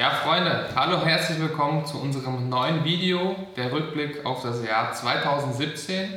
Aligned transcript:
Ja, 0.00 0.08
Freunde, 0.08 0.64
hallo, 0.74 1.04
herzlich 1.04 1.38
willkommen 1.38 1.84
zu 1.84 1.98
unserem 2.00 2.48
neuen 2.48 2.84
Video, 2.84 3.36
der 3.54 3.70
Rückblick 3.70 4.24
auf 4.24 4.42
das 4.42 4.64
Jahr 4.64 4.94
2017. 4.94 6.08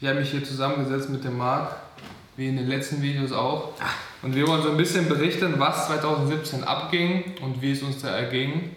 Ich 0.00 0.08
habe 0.08 0.18
mich 0.18 0.32
hier 0.32 0.42
zusammengesetzt 0.42 1.10
mit 1.10 1.22
dem 1.22 1.38
Marc, 1.38 1.76
wie 2.36 2.48
in 2.48 2.56
den 2.56 2.66
letzten 2.66 3.00
Videos 3.00 3.30
auch. 3.30 3.74
Und 4.22 4.34
wir 4.34 4.48
wollen 4.48 4.64
so 4.64 4.70
ein 4.70 4.76
bisschen 4.76 5.08
berichten, 5.08 5.54
was 5.58 5.86
2017 5.86 6.64
abging 6.64 7.36
und 7.40 7.62
wie 7.62 7.70
es 7.70 7.84
uns 7.84 8.02
da 8.02 8.08
erging. 8.08 8.72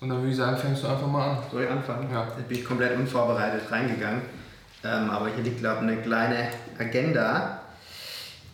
Und 0.00 0.08
dann 0.08 0.20
würde 0.20 0.30
ich 0.30 0.36
sagen, 0.38 0.56
fängst 0.56 0.82
du 0.82 0.88
einfach 0.88 1.06
mal 1.06 1.32
an. 1.32 1.38
Soll 1.52 1.64
ich 1.64 1.70
anfangen? 1.70 2.08
Ja. 2.10 2.24
Da 2.24 2.42
bin 2.48 2.56
ich 2.56 2.64
komplett 2.64 2.96
unvorbereitet 2.96 3.70
reingegangen. 3.70 4.22
Ähm, 4.82 5.10
aber 5.10 5.28
hier 5.28 5.44
liegt, 5.44 5.58
glaube 5.58 5.84
ich, 5.84 5.92
eine 5.92 6.00
kleine 6.00 6.48
Agenda. 6.78 7.60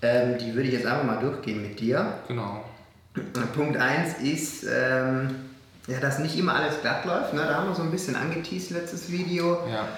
Ähm, 0.02 0.38
die 0.38 0.52
würde 0.56 0.66
ich 0.66 0.74
jetzt 0.74 0.86
einfach 0.86 1.04
mal 1.04 1.20
durchgehen 1.20 1.62
mit 1.62 1.78
dir. 1.78 2.14
Genau. 2.26 2.64
Punkt 3.54 3.76
1 3.76 4.18
ist, 4.18 4.64
ähm, 4.64 5.34
ja, 5.86 6.00
dass 6.00 6.18
nicht 6.18 6.38
immer 6.38 6.54
alles 6.54 6.80
glatt 6.80 7.04
läuft. 7.04 7.32
Ne? 7.34 7.42
Da 7.46 7.54
haben 7.54 7.68
wir 7.68 7.74
so 7.74 7.82
ein 7.82 7.90
bisschen 7.90 8.16
angeteased 8.16 8.70
letztes 8.70 9.10
Video. 9.10 9.66
Ja. 9.68 9.88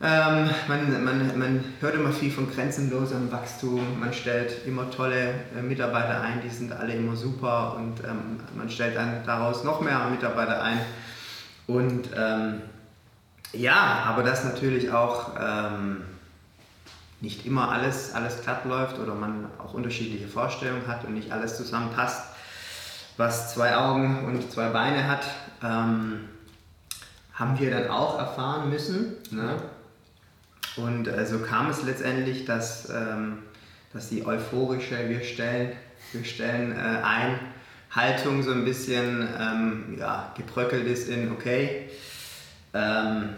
Ähm, 0.00 0.48
man, 0.68 1.04
man, 1.04 1.38
man 1.38 1.64
hört 1.80 1.96
immer 1.96 2.12
viel 2.12 2.30
von 2.30 2.48
grenzenlosem 2.48 3.32
Wachstum, 3.32 3.98
man 3.98 4.12
stellt 4.12 4.64
immer 4.64 4.88
tolle 4.92 5.30
äh, 5.56 5.60
Mitarbeiter 5.60 6.20
ein, 6.20 6.40
die 6.40 6.48
sind 6.48 6.72
alle 6.72 6.94
immer 6.94 7.16
super 7.16 7.74
und 7.76 8.04
ähm, 8.04 8.38
man 8.54 8.70
stellt 8.70 8.94
dann 8.94 9.24
daraus 9.26 9.64
noch 9.64 9.80
mehr 9.80 9.98
Mitarbeiter 10.08 10.62
ein. 10.62 10.78
Und 11.66 12.10
ähm, 12.16 12.62
ja, 13.52 14.04
aber 14.06 14.22
dass 14.22 14.44
natürlich 14.44 14.92
auch 14.92 15.32
ähm, 15.40 16.02
nicht 17.20 17.44
immer 17.44 17.72
alles, 17.72 18.14
alles 18.14 18.40
glatt 18.42 18.64
läuft 18.66 19.00
oder 19.00 19.14
man 19.14 19.46
auch 19.58 19.74
unterschiedliche 19.74 20.28
Vorstellungen 20.28 20.86
hat 20.86 21.04
und 21.04 21.14
nicht 21.14 21.32
alles 21.32 21.56
zusammenpasst, 21.56 22.22
was 23.18 23.52
zwei 23.52 23.76
Augen 23.76 24.24
und 24.24 24.50
zwei 24.50 24.68
Beine 24.68 25.06
hat, 25.06 25.26
ähm, 25.62 26.20
haben 27.34 27.58
wir 27.58 27.70
dann 27.70 27.90
auch 27.90 28.18
erfahren 28.18 28.70
müssen. 28.70 29.16
Ne? 29.30 29.56
Und 30.76 31.08
äh, 31.08 31.26
so 31.26 31.40
kam 31.40 31.68
es 31.68 31.82
letztendlich, 31.82 32.44
dass, 32.44 32.88
ähm, 32.88 33.40
dass 33.92 34.08
die 34.08 34.24
euphorische 34.24 35.08
Wir 35.08 35.22
stellen, 35.22 35.72
wir 36.12 36.24
stellen 36.24 36.72
äh, 36.72 37.02
ein 37.02 37.40
Haltung 37.90 38.42
so 38.42 38.52
ein 38.52 38.64
bisschen 38.64 39.28
ähm, 39.38 39.96
ja, 39.98 40.32
gebröckelt 40.36 40.86
ist 40.86 41.08
in 41.08 41.32
okay. 41.32 41.88
Ähm, 42.72 43.30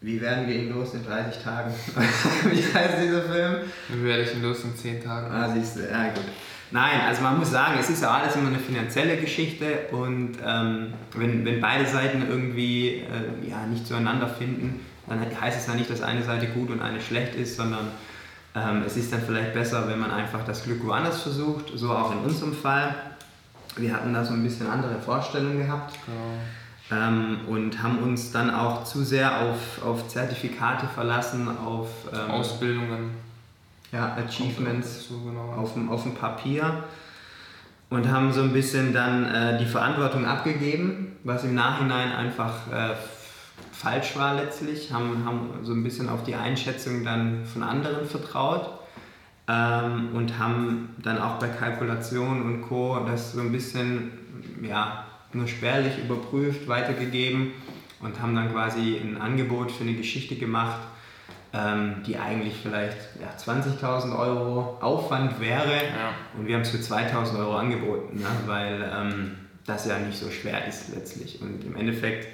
wie 0.00 0.20
werden 0.20 0.48
wir 0.48 0.56
ihn 0.56 0.74
los 0.74 0.94
in 0.94 1.06
30 1.06 1.40
Tagen? 1.44 1.72
wie 2.50 2.74
heißt 2.74 3.00
dieser 3.00 3.22
Film? 3.22 3.56
Wie 3.88 4.04
werde 4.04 4.22
ich 4.22 4.34
ihn 4.34 4.42
los 4.42 4.64
in 4.64 4.76
10 4.76 5.04
Tagen? 5.04 5.32
Ah, 5.32 5.54
siehst 5.54 5.76
du, 5.76 5.88
ja 5.88 6.08
gut. 6.08 6.24
Nein, 6.72 7.02
also 7.06 7.22
man 7.22 7.38
muss 7.38 7.50
sagen, 7.50 7.74
es 7.78 7.90
ist 7.90 8.02
ja 8.02 8.10
alles 8.10 8.34
immer 8.34 8.48
eine 8.48 8.58
finanzielle 8.58 9.18
Geschichte 9.18 9.88
und 9.92 10.38
ähm, 10.44 10.94
wenn, 11.14 11.44
wenn 11.44 11.60
beide 11.60 11.86
Seiten 11.86 12.24
irgendwie 12.26 13.02
äh, 13.02 13.48
ja, 13.50 13.66
nicht 13.66 13.86
zueinander 13.86 14.26
finden, 14.26 14.80
dann 15.06 15.20
heißt 15.40 15.60
es 15.60 15.66
ja 15.66 15.74
nicht, 15.74 15.90
dass 15.90 16.00
eine 16.00 16.22
Seite 16.22 16.46
gut 16.46 16.70
und 16.70 16.80
eine 16.80 17.00
schlecht 17.00 17.34
ist, 17.34 17.56
sondern 17.56 17.88
ähm, 18.54 18.82
es 18.86 18.96
ist 18.96 19.12
dann 19.12 19.20
vielleicht 19.20 19.52
besser, 19.52 19.86
wenn 19.88 19.98
man 19.98 20.10
einfach 20.10 20.44
das 20.46 20.64
Glück 20.64 20.84
woanders 20.86 21.22
versucht, 21.22 21.72
so 21.74 21.90
auch 21.90 22.12
in 22.12 22.18
unserem 22.18 22.54
Fall. 22.54 22.94
Wir 23.76 23.92
hatten 23.94 24.12
da 24.14 24.24
so 24.24 24.32
ein 24.32 24.42
bisschen 24.42 24.66
andere 24.66 24.98
Vorstellungen 25.00 25.58
gehabt 25.58 25.98
Genau. 26.06 27.02
ähm, 27.02 27.40
und 27.48 27.82
haben 27.82 27.98
uns 27.98 28.32
dann 28.32 28.50
auch 28.50 28.84
zu 28.84 29.02
sehr 29.02 29.40
auf, 29.40 29.84
auf 29.84 30.08
Zertifikate 30.08 30.86
verlassen, 30.86 31.48
auf 31.48 31.88
ähm, 32.12 32.30
Ausbildungen. 32.30 33.10
Ja, 33.92 34.16
Achievements 34.16 35.08
So, 35.08 35.20
genau. 35.20 35.52
auf 35.52 35.74
dem, 35.74 35.90
auf 35.90 36.02
dem 36.02 36.14
Papier 36.14 36.84
und 37.90 38.10
haben 38.10 38.32
so 38.32 38.42
ein 38.42 38.52
bisschen 38.52 38.92
dann 38.92 39.24
äh, 39.26 39.58
die 39.58 39.66
Verantwortung 39.66 40.24
abgegeben, 40.24 41.16
was 41.24 41.44
im 41.44 41.54
Nachhinein 41.54 42.10
einfach 42.10 42.72
äh, 42.72 42.94
falsch 43.70 44.16
war 44.16 44.34
letztlich, 44.34 44.92
haben, 44.92 45.24
haben 45.26 45.50
so 45.62 45.72
ein 45.72 45.84
bisschen 45.84 46.08
auf 46.08 46.24
die 46.24 46.34
Einschätzung 46.34 47.04
dann 47.04 47.44
von 47.44 47.62
anderen 47.62 48.06
vertraut 48.06 48.70
ähm, 49.46 50.08
und 50.14 50.38
haben 50.38 50.96
dann 51.02 51.18
auch 51.18 51.38
bei 51.38 51.48
Kalkulation 51.48 52.42
und 52.42 52.62
Co. 52.62 52.98
das 53.06 53.32
so 53.32 53.40
ein 53.40 53.52
bisschen 53.52 54.12
ja, 54.62 55.04
nur 55.34 55.46
spärlich 55.46 55.98
überprüft, 55.98 56.68
weitergegeben 56.68 57.52
und 58.00 58.20
haben 58.22 58.34
dann 58.34 58.52
quasi 58.52 58.96
ein 58.96 59.20
Angebot 59.20 59.70
für 59.70 59.82
eine 59.82 59.94
Geschichte 59.94 60.36
gemacht, 60.36 60.80
ähm, 61.54 62.02
die 62.06 62.16
eigentlich 62.18 62.56
vielleicht 62.62 62.96
ja, 63.20 63.28
20.000 63.38 64.18
Euro 64.18 64.78
Aufwand 64.80 65.38
wäre 65.40 65.72
Ja. 65.74 66.14
und 66.36 66.46
wir 66.46 66.54
haben 66.54 66.62
es 66.62 66.70
für 66.70 66.78
2.000 66.78 67.38
Euro 67.38 67.56
angeboten, 67.56 68.18
ne? 68.20 68.26
weil 68.46 68.90
ähm, 68.94 69.36
das 69.66 69.86
ja 69.86 69.98
nicht 69.98 70.18
so 70.18 70.30
schwer 70.30 70.66
ist 70.66 70.94
letztlich. 70.94 71.40
Und 71.42 71.64
im 71.64 71.76
Endeffekt 71.76 72.28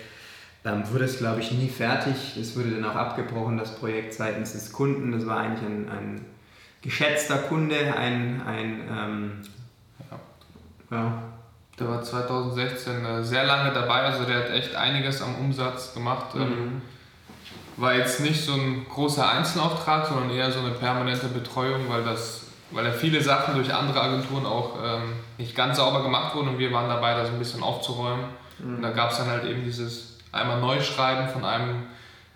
ähm, 0.65 0.83
wurde 0.91 1.05
es, 1.05 1.19
glaube 1.19 1.41
ich, 1.41 1.51
nie 1.53 1.69
fertig. 1.69 2.37
Es 2.41 2.57
wurde 2.57 2.71
dann 2.71 2.85
auch 2.85 2.95
abgebrochen, 2.97 3.59
das 3.59 3.75
Projekt 3.77 4.15
seitens 4.15 4.53
des 4.53 4.73
Kunden. 4.73 5.13
Das 5.13 5.27
war 5.27 5.39
eigentlich 5.41 5.63
ein, 5.69 5.89
ein 5.91 6.25
geschätzter 6.83 7.39
Kunde, 7.39 7.77
ein, 7.97 8.41
ein 8.47 8.81
ähm, 8.91 9.33
ja. 10.91 11.23
Der 11.79 11.89
war 11.89 12.03
2016 12.03 13.05
äh, 13.05 13.23
sehr 13.23 13.45
lange 13.45 13.73
dabei, 13.73 14.01
also 14.03 14.25
der 14.25 14.39
hat 14.39 14.51
echt 14.51 14.75
einiges 14.75 15.23
am 15.23 15.35
Umsatz 15.37 15.95
gemacht. 15.95 16.35
Ähm, 16.35 16.41
Mhm. 16.49 16.83
War 17.79 17.95
jetzt 17.95 18.21
nicht 18.21 18.45
so 18.45 18.55
ein 18.55 18.87
großer 18.89 19.29
Einzelauftrag, 19.29 20.07
sondern 20.07 20.31
eher 20.31 20.51
so 20.51 20.59
eine 20.59 20.71
permanente 20.71 21.29
Betreuung, 21.29 21.89
weil, 21.89 22.03
das, 22.03 22.47
weil 22.73 22.85
da 22.85 22.91
viele 22.91 23.23
Sachen 23.23 23.55
durch 23.55 23.73
andere 23.73 24.01
Agenturen 24.01 24.45
auch 24.47 24.77
ähm, 24.83 25.13
nicht 25.39 25.55
ganz 25.55 25.77
sauber 25.77 26.03
gemacht 26.03 26.35
wurden 26.35 26.49
und 26.49 26.59
wir 26.59 26.73
waren 26.73 26.89
dabei, 26.89 27.15
das 27.15 27.29
ein 27.29 27.39
bisschen 27.39 27.63
aufzuräumen. 27.63 28.25
Und 28.61 28.83
da 28.83 28.91
gab 28.91 29.13
es 29.13 29.19
dann 29.19 29.29
halt 29.29 29.45
eben 29.45 29.63
dieses 29.63 30.19
einmal 30.33 30.61
Neuschreiben 30.61 31.29
von 31.29 31.45
einem 31.45 31.87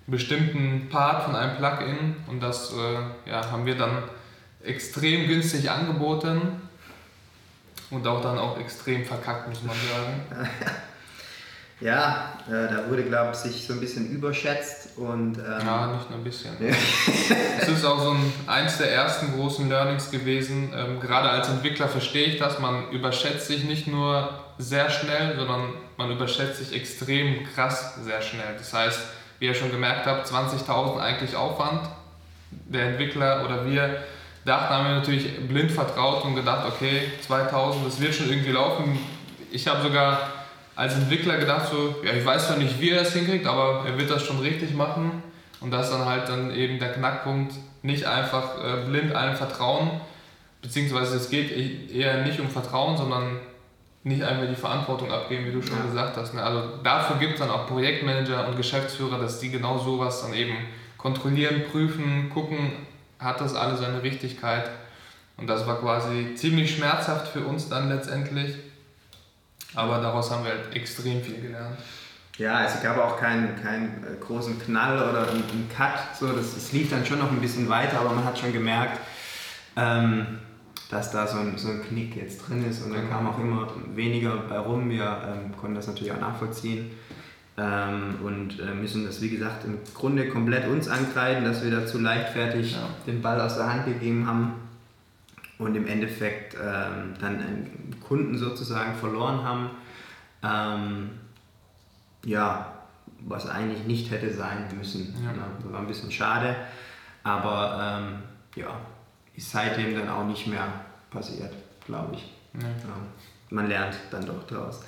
bestimmten 0.07 0.89
Part, 0.89 1.25
von 1.25 1.35
einem 1.35 1.57
Plugin 1.57 2.17
und 2.29 2.41
das 2.41 2.73
äh, 2.73 3.31
ja, 3.31 3.51
haben 3.51 3.67
wir 3.67 3.77
dann 3.77 4.05
extrem 4.63 5.27
günstig 5.27 5.69
angeboten 5.69 6.63
und 7.91 8.07
auch 8.07 8.23
dann 8.23 8.39
auch 8.39 8.59
extrem 8.59 9.05
verkackt, 9.05 9.49
muss 9.49 9.63
man 9.63 9.77
sagen. 9.77 10.49
Ja, 11.83 12.35
äh, 12.47 12.73
da 12.73 12.89
wurde, 12.89 13.03
glaube 13.03 13.33
ich, 13.33 13.39
sich 13.39 13.67
so 13.67 13.73
ein 13.73 13.81
bisschen 13.81 14.09
überschätzt 14.11 14.97
und 14.97 15.37
ähm, 15.39 15.67
Ja, 15.67 15.89
nicht 15.89 16.11
nur 16.11 16.19
ein 16.21 16.25
bisschen. 16.25 16.53
Es 17.61 17.69
ist 17.69 17.85
auch 17.85 18.01
so 18.01 18.11
ein, 18.13 18.33
eins 18.47 18.79
der 18.79 18.93
ersten 18.93 19.33
großen 19.35 19.69
Learnings 19.69 20.11
gewesen. 20.11 20.73
Ähm, 20.77 21.01
gerade 21.01 21.29
als 21.29 21.49
Entwickler 21.49 21.89
verstehe 21.89 22.27
ich 22.27 22.39
das. 22.39 22.61
Man 22.61 22.91
überschätzt 22.91 23.49
sich 23.49 23.65
nicht 23.65 23.89
nur 23.89 24.31
sehr 24.59 24.91
schnell, 24.91 25.37
sondern 25.37 25.75
man 25.97 26.11
überschätzt 26.13 26.59
sich 26.59 26.73
extrem 26.73 27.45
krass 27.53 27.97
sehr 28.05 28.23
schnell. 28.23 28.55
Das 28.57 28.73
heißt, 28.73 29.01
wie 29.41 29.47
ihr 29.47 29.55
schon 29.55 29.73
gemerkt 29.73 30.07
habt, 30.07 30.29
20.000 30.29 31.01
eigentlich 31.01 31.35
Aufwand. 31.35 31.83
Der 32.51 32.91
Entwickler 32.91 33.45
oder 33.45 33.67
wir 33.67 34.03
dachten, 34.45 34.75
haben 34.75 34.85
wir 34.87 34.95
natürlich 34.97 35.49
blind 35.49 35.73
vertraut 35.73 36.25
und 36.25 36.37
gedacht, 36.37 36.65
okay, 36.67 37.11
2000, 37.27 37.87
das 37.87 38.01
wird 38.01 38.15
schon 38.15 38.29
irgendwie 38.29 38.53
laufen. 38.53 38.99
Ich 39.51 39.67
habe 39.67 39.83
sogar 39.83 40.42
als 40.75 40.95
Entwickler 40.95 41.37
gedacht, 41.39 41.69
so, 41.71 41.97
ja, 42.05 42.13
ich 42.13 42.25
weiß 42.25 42.47
zwar 42.49 42.57
nicht, 42.57 42.81
wie 42.81 42.91
er 42.91 43.01
das 43.05 43.13
hinkriegt, 43.13 43.47
aber 43.47 43.85
er 43.87 43.99
wird 43.99 44.11
das 44.11 44.23
schon 44.25 44.39
richtig 44.41 44.75
machen. 44.75 45.23
Und 45.61 45.71
das 45.71 45.87
ist 45.89 45.93
dann 45.93 46.07
halt 46.07 46.29
dann 46.29 46.53
eben 46.55 46.79
der 46.79 46.93
Knackpunkt, 46.93 47.55
nicht 47.83 48.05
einfach 48.05 48.57
äh, 48.65 48.85
blind 48.89 49.15
einem 49.15 49.37
vertrauen, 49.37 50.01
beziehungsweise 50.61 51.17
es 51.17 51.31
geht 51.31 51.51
e- 51.51 51.89
eher 51.93 52.25
nicht 52.25 52.41
um 52.41 52.49
Vertrauen, 52.49 52.97
sondern 52.97 53.39
nicht 54.05 54.23
einfach 54.23 54.49
die 54.49 54.57
Verantwortung 54.57 55.13
abgeben, 55.13 55.47
wie 55.47 55.53
du 55.53 55.63
schon 55.63 55.79
Ja. 55.79 55.85
gesagt 55.85 56.17
hast. 56.17 56.35
Ne? 56.35 56.43
Also 56.43 56.79
dafür 56.83 57.17
gibt 57.17 57.35
es 57.35 57.39
dann 57.41 57.51
auch 57.51 57.67
Projektmanager 57.69 58.49
und 58.49 58.57
Geschäftsführer, 58.57 59.19
dass 59.19 59.39
die 59.39 59.51
genau 59.51 59.79
sowas 59.79 60.23
dann 60.23 60.35
eben 60.35 60.55
kontrollieren, 60.99 61.63
prüfen, 61.71 62.31
gucken, 62.31 62.73
hat 63.19 63.41
das 63.41 63.55
alles 63.55 63.81
seine 63.81 64.03
Richtigkeit. 64.03 64.69
Und 65.37 65.47
das 65.49 65.67
war 65.67 65.81
quasi 65.81 66.35
ziemlich 66.35 66.75
schmerzhaft 66.77 67.29
für 67.29 67.41
uns 67.41 67.69
dann 67.69 67.89
letztendlich. 67.89 68.57
Aber 69.75 70.01
daraus 70.01 70.31
haben 70.31 70.45
wir 70.45 70.53
halt 70.53 70.75
extrem 70.77 71.23
viel 71.23 71.41
gelernt. 71.41 71.79
Ja, 72.39 72.65
es 72.65 72.83
gab 72.83 72.99
auch 72.99 73.19
keinen, 73.19 73.63
keinen 73.63 74.05
äh, 74.05 74.19
großen 74.19 74.59
Knall 74.59 74.97
oder 74.97 75.31
einen, 75.31 75.45
einen 75.51 75.69
Cut. 75.75 76.17
So, 76.19 76.33
das, 76.33 76.57
es 76.57 76.73
lief 76.73 76.91
dann 76.91 77.05
schon 77.05 77.19
noch 77.19 77.31
ein 77.31 77.41
bisschen 77.41 77.69
weiter, 77.69 78.01
aber 78.01 78.11
man 78.11 78.25
hat 78.25 78.39
schon 78.39 78.53
gemerkt, 78.53 78.99
ähm, 79.77 80.39
dass 80.91 81.11
da 81.11 81.27
so 81.27 81.39
ein, 81.39 81.57
so 81.57 81.69
ein 81.69 81.83
Knick 81.83 82.17
jetzt 82.17 82.47
drin 82.49 82.69
ist 82.69 82.83
und 82.83 82.93
dann 82.95 83.09
kam 83.09 83.27
auch 83.27 83.39
immer 83.39 83.69
weniger 83.95 84.37
bei 84.49 84.59
rum. 84.59 84.89
Wir 84.91 85.05
ähm, 85.05 85.57
konnten 85.57 85.75
das 85.75 85.87
natürlich 85.87 86.13
auch 86.13 86.21
nachvollziehen 86.21 86.91
ähm, 87.59 88.17
und 88.25 88.61
äh, 88.61 88.75
müssen 88.75 89.05
das, 89.05 89.21
wie 89.21 89.31
gesagt, 89.31 89.65
im 89.65 89.79
Grunde 89.95 90.29
komplett 90.29 90.67
uns 90.69 90.89
ankreiden, 90.89 91.45
dass 91.45 91.63
wir 91.63 91.71
da 91.71 91.87
zu 91.87 91.99
leichtfertig 91.99 92.73
Ja. 92.73 92.89
den 93.07 93.23
Ball 93.23 93.41
aus 93.41 93.57
der 93.57 93.73
Hand 93.73 93.87
gegeben 93.87 94.27
haben 94.27 94.55
und 95.59 95.75
im 95.77 95.87
Endeffekt 95.87 96.55
ähm, 96.55 97.15
dann 97.21 97.41
einen 97.41 97.97
Kunden 98.07 98.37
sozusagen 98.37 98.95
verloren 98.95 99.43
haben. 99.43 99.71
Ähm, 100.43 101.11
ja, 102.25 102.73
was 103.21 103.49
eigentlich 103.49 103.85
nicht 103.85 104.11
hätte 104.11 104.33
sein 104.33 104.67
müssen. 104.77 105.15
Ja. 105.23 105.33
Ne? 105.33 105.39
Das 105.63 105.73
war 105.73 105.81
ein 105.81 105.87
bisschen 105.87 106.11
schade, 106.11 106.57
aber 107.23 108.01
ähm, 108.01 108.19
ja, 108.57 108.77
ist 109.35 109.51
seitdem 109.51 109.95
dann 109.95 110.09
auch 110.09 110.25
nicht 110.25 110.47
mehr 110.47 110.67
passiert, 111.11 111.53
glaube 111.87 112.15
ich. 112.15 112.33
Ja. 112.55 112.69
Man 113.51 113.69
lernt 113.69 113.97
dann 114.11 114.27
doch 114.27 114.47
draus. 114.47 114.83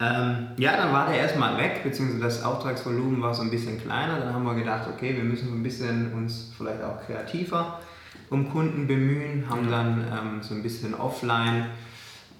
Ähm, 0.00 0.48
ja, 0.56 0.76
dann 0.76 0.92
war 0.92 1.06
der 1.08 1.18
erstmal 1.18 1.56
weg, 1.58 1.82
beziehungsweise 1.84 2.22
das 2.22 2.42
Auftragsvolumen 2.42 3.22
war 3.22 3.34
so 3.34 3.42
ein 3.42 3.50
bisschen 3.50 3.80
kleiner. 3.80 4.18
Dann 4.18 4.34
haben 4.34 4.44
wir 4.44 4.54
gedacht, 4.54 4.88
okay, 4.88 5.14
wir 5.16 5.22
müssen 5.22 5.48
so 5.48 5.54
ein 5.54 5.62
bisschen 5.62 6.12
uns 6.12 6.52
vielleicht 6.56 6.82
auch 6.82 7.00
kreativer 7.06 7.80
um 8.32 8.50
Kunden 8.50 8.86
bemühen, 8.86 9.44
haben 9.48 9.70
dann 9.70 10.04
ähm, 10.10 10.42
so 10.42 10.54
ein 10.54 10.62
bisschen 10.62 10.94
offline 10.94 11.66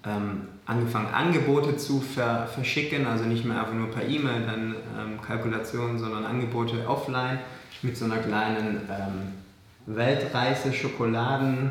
ähm, 0.05 0.49
angefangen, 0.67 1.13
Angebote 1.13 1.77
zu 1.77 2.01
ver 2.01 2.49
verschicken, 2.53 3.07
also 3.07 3.25
nicht 3.25 3.45
mehr 3.45 3.61
einfach 3.61 3.75
nur 3.75 3.91
per 3.91 4.07
E-Mail, 4.07 4.43
dann 4.47 4.75
ähm, 4.99 5.21
Kalkulationen, 5.21 5.99
sondern 5.99 6.25
Angebote 6.25 6.87
offline 6.89 7.39
mit 7.83 7.97
so 7.97 8.07
einer 8.07 8.19
kleinen 8.19 8.81
ähm, 8.91 9.33
Weltreise 9.87 10.73
Schokoladen 10.73 11.71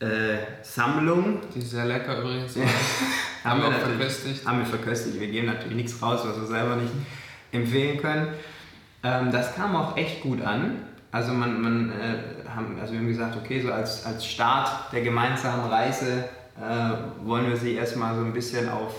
äh, 0.00 0.38
Sammlung. 0.62 1.38
Die 1.54 1.60
ist 1.60 1.70
sehr 1.70 1.84
lecker 1.84 2.18
übrigens. 2.18 2.56
haben, 3.44 3.62
wir 3.62 3.72
verköstigt. 3.72 4.46
Haben 4.46 4.58
wir 4.58 4.66
verköstigt. 4.66 5.20
Wir 5.20 5.28
geben 5.28 5.46
natürlich 5.46 5.76
nichts 5.76 6.02
raus, 6.02 6.20
was 6.24 6.40
wir 6.40 6.46
selber 6.46 6.76
nicht 6.76 6.92
empfehlen 7.52 7.98
können. 8.00 8.28
Ähm, 9.02 9.30
das 9.30 9.54
kam 9.54 9.76
auch 9.76 9.96
echt 9.96 10.22
gut 10.22 10.42
an. 10.42 10.78
Also 11.12 11.32
man, 11.32 11.62
man 11.62 11.90
äh, 11.92 12.16
haben, 12.54 12.78
also 12.80 12.92
wir 12.92 13.00
haben 13.00 13.08
gesagt, 13.08 13.36
okay, 13.36 13.60
so 13.60 13.72
als, 13.72 14.04
als 14.04 14.26
Start 14.26 14.92
der 14.92 15.02
gemeinsamen 15.02 15.70
Reise 15.70 16.24
äh, 16.56 17.26
wollen 17.26 17.48
wir 17.48 17.56
Sie 17.56 17.74
erstmal 17.74 18.14
so 18.14 18.22
ein 18.22 18.32
bisschen 18.32 18.68
auf, 18.68 18.94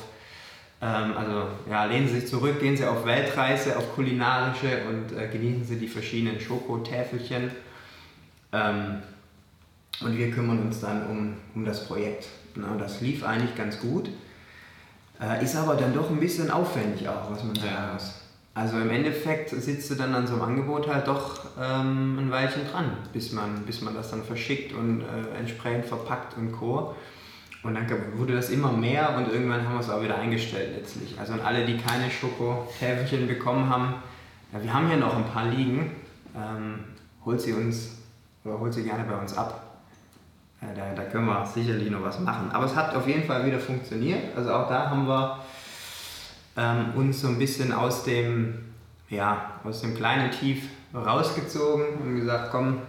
ähm, 0.82 1.16
also 1.18 1.48
ja, 1.70 1.86
lehnen 1.86 2.08
Sie 2.08 2.20
sich 2.20 2.30
zurück, 2.30 2.60
gehen 2.60 2.76
Sie 2.76 2.86
auf 2.86 3.06
Weltreise, 3.06 3.78
auf 3.78 3.96
kulinarische 3.96 4.84
und 4.90 5.18
äh, 5.18 5.28
genießen 5.28 5.66
Sie 5.66 5.78
die 5.78 5.88
verschiedenen 5.88 6.40
Schokotäfelchen. 6.40 7.52
Ähm, 8.52 9.02
und 10.02 10.18
wir 10.18 10.32
kümmern 10.32 10.62
uns 10.62 10.82
dann 10.82 11.08
um, 11.08 11.38
um 11.56 11.66
das 11.66 11.88
Projekt. 11.88 12.28
Na, 12.56 12.68
und 12.72 12.80
das 12.80 13.02
lief 13.02 13.24
eigentlich 13.24 13.56
ganz 13.56 13.80
gut. 13.80 14.10
Äh, 15.22 15.44
ist 15.44 15.56
aber 15.56 15.76
dann 15.76 15.94
doch 15.94 16.10
ein 16.10 16.20
bisschen 16.20 16.52
aufwendig 16.52 17.08
auch, 17.08 17.32
was 17.32 17.44
man 17.44 17.56
sagen 17.56 17.94
muss. 17.94 18.25
Also 18.56 18.80
im 18.80 18.90
Endeffekt 18.90 19.50
sitzt 19.50 19.92
du 19.92 19.96
dann 19.96 20.16
an 20.16 20.26
so 20.26 20.34
einem 20.36 20.44
Angebot 20.44 20.88
halt 20.88 21.08
doch 21.08 21.42
ähm, 21.62 22.18
ein 22.18 22.32
Weilchen 22.32 22.62
dran, 22.72 22.86
bis 23.12 23.34
man, 23.34 23.64
bis 23.66 23.82
man 23.82 23.94
das 23.94 24.12
dann 24.12 24.24
verschickt 24.24 24.74
und 24.74 25.02
äh, 25.02 25.38
entsprechend 25.38 25.86
verpackt 25.86 26.38
und 26.38 26.54
Co. 26.54 26.96
Und 27.64 27.76
dann 27.76 27.86
wurde 28.16 28.34
das 28.34 28.50
immer 28.52 28.72
mehr 28.72 29.18
und 29.18 29.28
irgendwann 29.28 29.66
haben 29.66 29.74
wir 29.74 29.82
es 29.82 29.90
auch 29.90 30.02
wieder 30.02 30.18
eingestellt 30.18 30.70
letztlich. 30.78 31.20
Also 31.20 31.34
an 31.34 31.42
alle, 31.42 31.66
die 31.66 31.78
keine 31.78 32.10
Schokotäfelchen 32.10 33.28
bekommen 33.28 33.70
haben, 33.70 33.96
ja, 34.54 34.64
wir 34.64 34.74
haben 34.74 34.88
hier 34.88 34.98
noch 34.98 35.18
ein 35.18 35.26
paar 35.26 35.48
liegen, 35.48 35.92
ähm, 36.34 36.80
holt 37.26 37.42
sie 37.42 37.52
uns 37.52 37.98
oder 38.46 38.58
holt 38.58 38.74
sie 38.74 38.84
gerne 38.84 39.04
bei 39.04 39.18
uns 39.18 39.38
ab. 39.38 39.80
Ja, 40.62 40.70
da, 40.74 40.94
da 40.96 41.10
können 41.10 41.26
wir 41.26 41.46
sicherlich 41.46 41.92
noch 41.92 42.04
was 42.04 42.22
machen. 42.22 42.50
Aber 42.54 42.66
es 42.66 42.76
hat 42.76 42.96
auf 42.96 43.06
jeden 43.06 43.26
Fall 43.26 43.46
wieder 43.46 43.60
funktioniert. 43.60 44.34
Also 44.38 44.54
auch 44.54 44.70
da 44.70 44.90
haben 44.90 45.08
wir 45.08 45.40
ähm, 46.58 46.94
uns 46.96 47.22
so 47.22 47.28
ein 47.28 47.38
bisschen 47.38 47.72
aus 47.72 48.04
dem, 48.04 48.56
ja, 49.10 49.60
aus 49.64 49.82
dem 49.82 49.96
kleinen 49.96 50.32
Tief 50.32 50.64
rausgezogen 50.94 51.86
und 52.04 52.16
gesagt, 52.20 52.50
komm, 52.52 52.80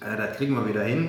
äh, 0.00 0.16
das 0.16 0.36
kriegen 0.36 0.54
wir 0.54 0.68
wieder 0.68 0.82
hin. 0.82 1.08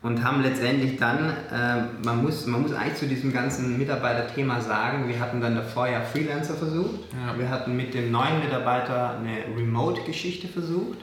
Und 0.00 0.22
haben 0.22 0.42
letztendlich 0.42 0.96
dann, 0.96 1.30
äh, 1.52 1.82
man, 2.04 2.22
muss, 2.22 2.46
man 2.46 2.62
muss 2.62 2.72
eigentlich 2.72 2.98
zu 2.98 3.06
diesem 3.06 3.32
ganzen 3.32 3.76
Mitarbeiterthema 3.78 4.60
sagen, 4.60 5.08
wir 5.08 5.18
hatten 5.18 5.40
dann 5.40 5.56
davor 5.56 5.88
ja 5.88 6.00
Freelancer 6.02 6.54
versucht. 6.54 7.00
Ja. 7.12 7.36
Wir 7.36 7.50
hatten 7.50 7.76
mit 7.76 7.94
dem 7.94 8.12
neuen 8.12 8.38
Mitarbeiter 8.38 9.18
eine 9.18 9.56
Remote-Geschichte 9.56 10.46
versucht. 10.46 10.98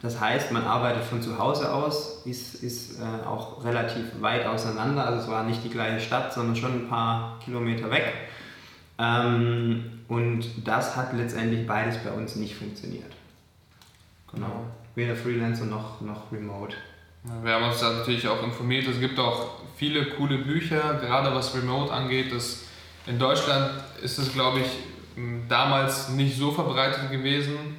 Das 0.00 0.18
heißt, 0.18 0.50
man 0.52 0.64
arbeitet 0.64 1.04
von 1.04 1.20
zu 1.20 1.38
Hause 1.38 1.72
aus, 1.72 2.22
ist, 2.24 2.62
ist 2.62 3.00
äh, 3.00 3.26
auch 3.26 3.64
relativ 3.64 4.04
weit 4.20 4.46
auseinander. 4.46 5.06
Also 5.06 5.22
es 5.22 5.28
war 5.28 5.44
nicht 5.44 5.62
die 5.64 5.70
gleiche 5.70 6.00
Stadt, 6.00 6.32
sondern 6.32 6.56
schon 6.56 6.72
ein 6.72 6.88
paar 6.88 7.38
Kilometer 7.44 7.90
weg. 7.90 8.14
Ähm, 8.98 10.02
und 10.08 10.44
das 10.64 10.96
hat 10.96 11.12
letztendlich 11.12 11.66
beides 11.66 11.98
bei 11.98 12.10
uns 12.12 12.36
nicht 12.36 12.54
funktioniert. 12.54 13.12
Genau. 14.32 14.66
Weder 14.94 15.14
Freelancer 15.14 15.66
noch, 15.66 16.00
noch 16.00 16.32
Remote. 16.32 16.76
Wir 17.42 17.54
haben 17.54 17.64
uns 17.64 17.80
da 17.80 17.92
natürlich 17.92 18.26
auch 18.28 18.42
informiert. 18.42 18.86
Es 18.86 19.00
gibt 19.00 19.18
auch 19.18 19.60
viele 19.76 20.06
coole 20.10 20.38
Bücher, 20.38 20.94
gerade 21.00 21.34
was 21.34 21.54
Remote 21.54 21.92
angeht. 21.92 22.32
Das 22.32 22.62
in 23.06 23.18
Deutschland 23.18 23.70
ist 24.02 24.18
es, 24.18 24.32
glaube 24.32 24.60
ich, 24.60 24.66
damals 25.48 26.10
nicht 26.10 26.36
so 26.36 26.52
verbreitet 26.52 27.10
gewesen. 27.10 27.78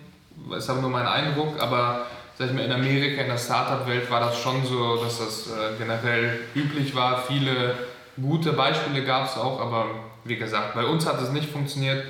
Das 0.50 0.64
ist 0.64 0.70
aber 0.70 0.82
nur 0.82 0.90
mein 0.90 1.08
Eindruck. 1.08 1.62
Aber 1.62 2.06
sag 2.38 2.48
ich 2.48 2.54
mal, 2.54 2.66
in 2.66 2.72
Amerika, 2.72 3.22
in 3.22 3.28
der 3.30 3.38
Startup-Welt 3.38 4.10
war 4.12 4.20
das 4.20 4.38
schon 4.38 4.66
so, 4.66 4.98
dass 4.98 5.20
das 5.20 5.48
äh, 5.48 5.78
generell 5.78 6.40
üblich 6.54 6.94
war. 6.94 7.24
Viele 7.24 7.76
gute 8.22 8.54
Beispiele 8.54 9.04
gab 9.04 9.28
es 9.28 9.38
auch, 9.38 9.60
aber 9.60 9.88
wie 10.28 10.38
gesagt, 10.38 10.76
bei 10.76 10.86
uns 10.86 11.06
hat 11.06 11.22
es 11.22 11.32
nicht 11.32 11.50
funktioniert. 11.50 12.06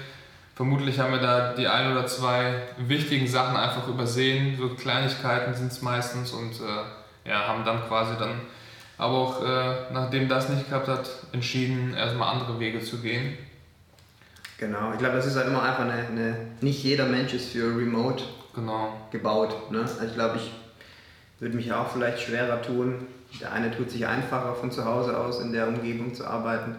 Vermutlich 0.56 1.00
haben 1.00 1.12
wir 1.12 1.20
da 1.20 1.54
die 1.54 1.68
ein 1.68 1.92
oder 1.92 2.08
zwei 2.08 2.64
wichtigen 2.78 3.28
Sachen 3.28 3.56
einfach 3.56 3.88
übersehen. 3.88 4.58
So 4.58 4.70
Kleinigkeiten 4.70 5.54
sind 5.54 5.72
es 5.72 5.82
meistens 5.82 6.32
und 6.32 6.54
äh, 6.54 7.30
ja, 7.30 7.48
haben 7.48 7.64
dann 7.64 7.86
quasi 7.88 8.14
dann, 8.18 8.42
aber 8.98 9.14
auch 9.14 9.44
äh, 9.44 9.94
nachdem 9.94 10.28
das 10.28 10.50
nicht 10.50 10.64
geklappt 10.64 10.88
hat, 10.88 11.10
entschieden, 11.32 11.94
erstmal 11.94 12.34
andere 12.34 12.60
Wege 12.60 12.82
zu 12.82 12.98
gehen. 12.98 13.38
Genau, 14.58 14.92
ich 14.94 14.98
glaube, 14.98 15.18
das 15.18 15.28
ist 15.28 15.36
halt 15.36 15.48
immer 15.48 15.62
einfach 15.62 15.84
eine, 15.84 16.08
eine, 16.08 16.36
nicht 16.62 16.84
jeder 16.84 17.06
Mensch 17.06 17.34
ist 17.34 17.50
für 17.52 17.78
Remote 17.78 18.24
genau. 18.56 18.98
gebaut. 19.12 19.72
Ne? 19.72 19.82
Also 19.82 20.06
ich 20.06 20.16
glaube, 20.16 20.38
ich 20.38 20.52
würde 21.40 21.56
mich 21.56 21.72
auch 21.72 21.92
vielleicht 21.92 22.22
schwerer 22.22 22.62
tun. 22.64 23.06
Der 23.40 23.52
eine 23.52 23.70
tut 23.76 23.92
sich 23.92 24.08
einfacher 24.08 24.56
von 24.56 24.72
zu 24.72 24.86
Hause 24.86 25.16
aus 25.16 25.40
in 25.42 25.54
der 25.54 25.68
Umgebung 25.68 26.16
zu 26.16 26.26
arbeiten. 26.26 26.76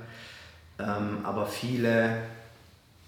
Ähm, 0.78 1.18
aber 1.24 1.46
viele, 1.46 2.22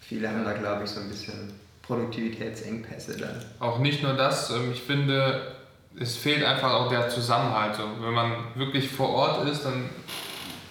viele 0.00 0.28
haben 0.28 0.44
da, 0.44 0.52
glaube 0.52 0.84
ich, 0.84 0.90
so 0.90 1.00
ein 1.00 1.08
bisschen 1.08 1.52
Produktivitätsengpässe 1.82 3.16
dann. 3.16 3.44
Auch 3.58 3.78
nicht 3.78 4.02
nur 4.02 4.14
das, 4.14 4.50
ähm, 4.50 4.72
ich 4.72 4.82
finde, 4.82 5.54
es 5.98 6.16
fehlt 6.16 6.44
einfach 6.44 6.72
auch 6.72 6.88
der 6.88 7.08
Zusammenhalt. 7.08 7.76
Wenn 8.00 8.14
man 8.14 8.32
wirklich 8.54 8.88
vor 8.88 9.10
Ort 9.10 9.48
ist, 9.48 9.64
dann 9.64 9.88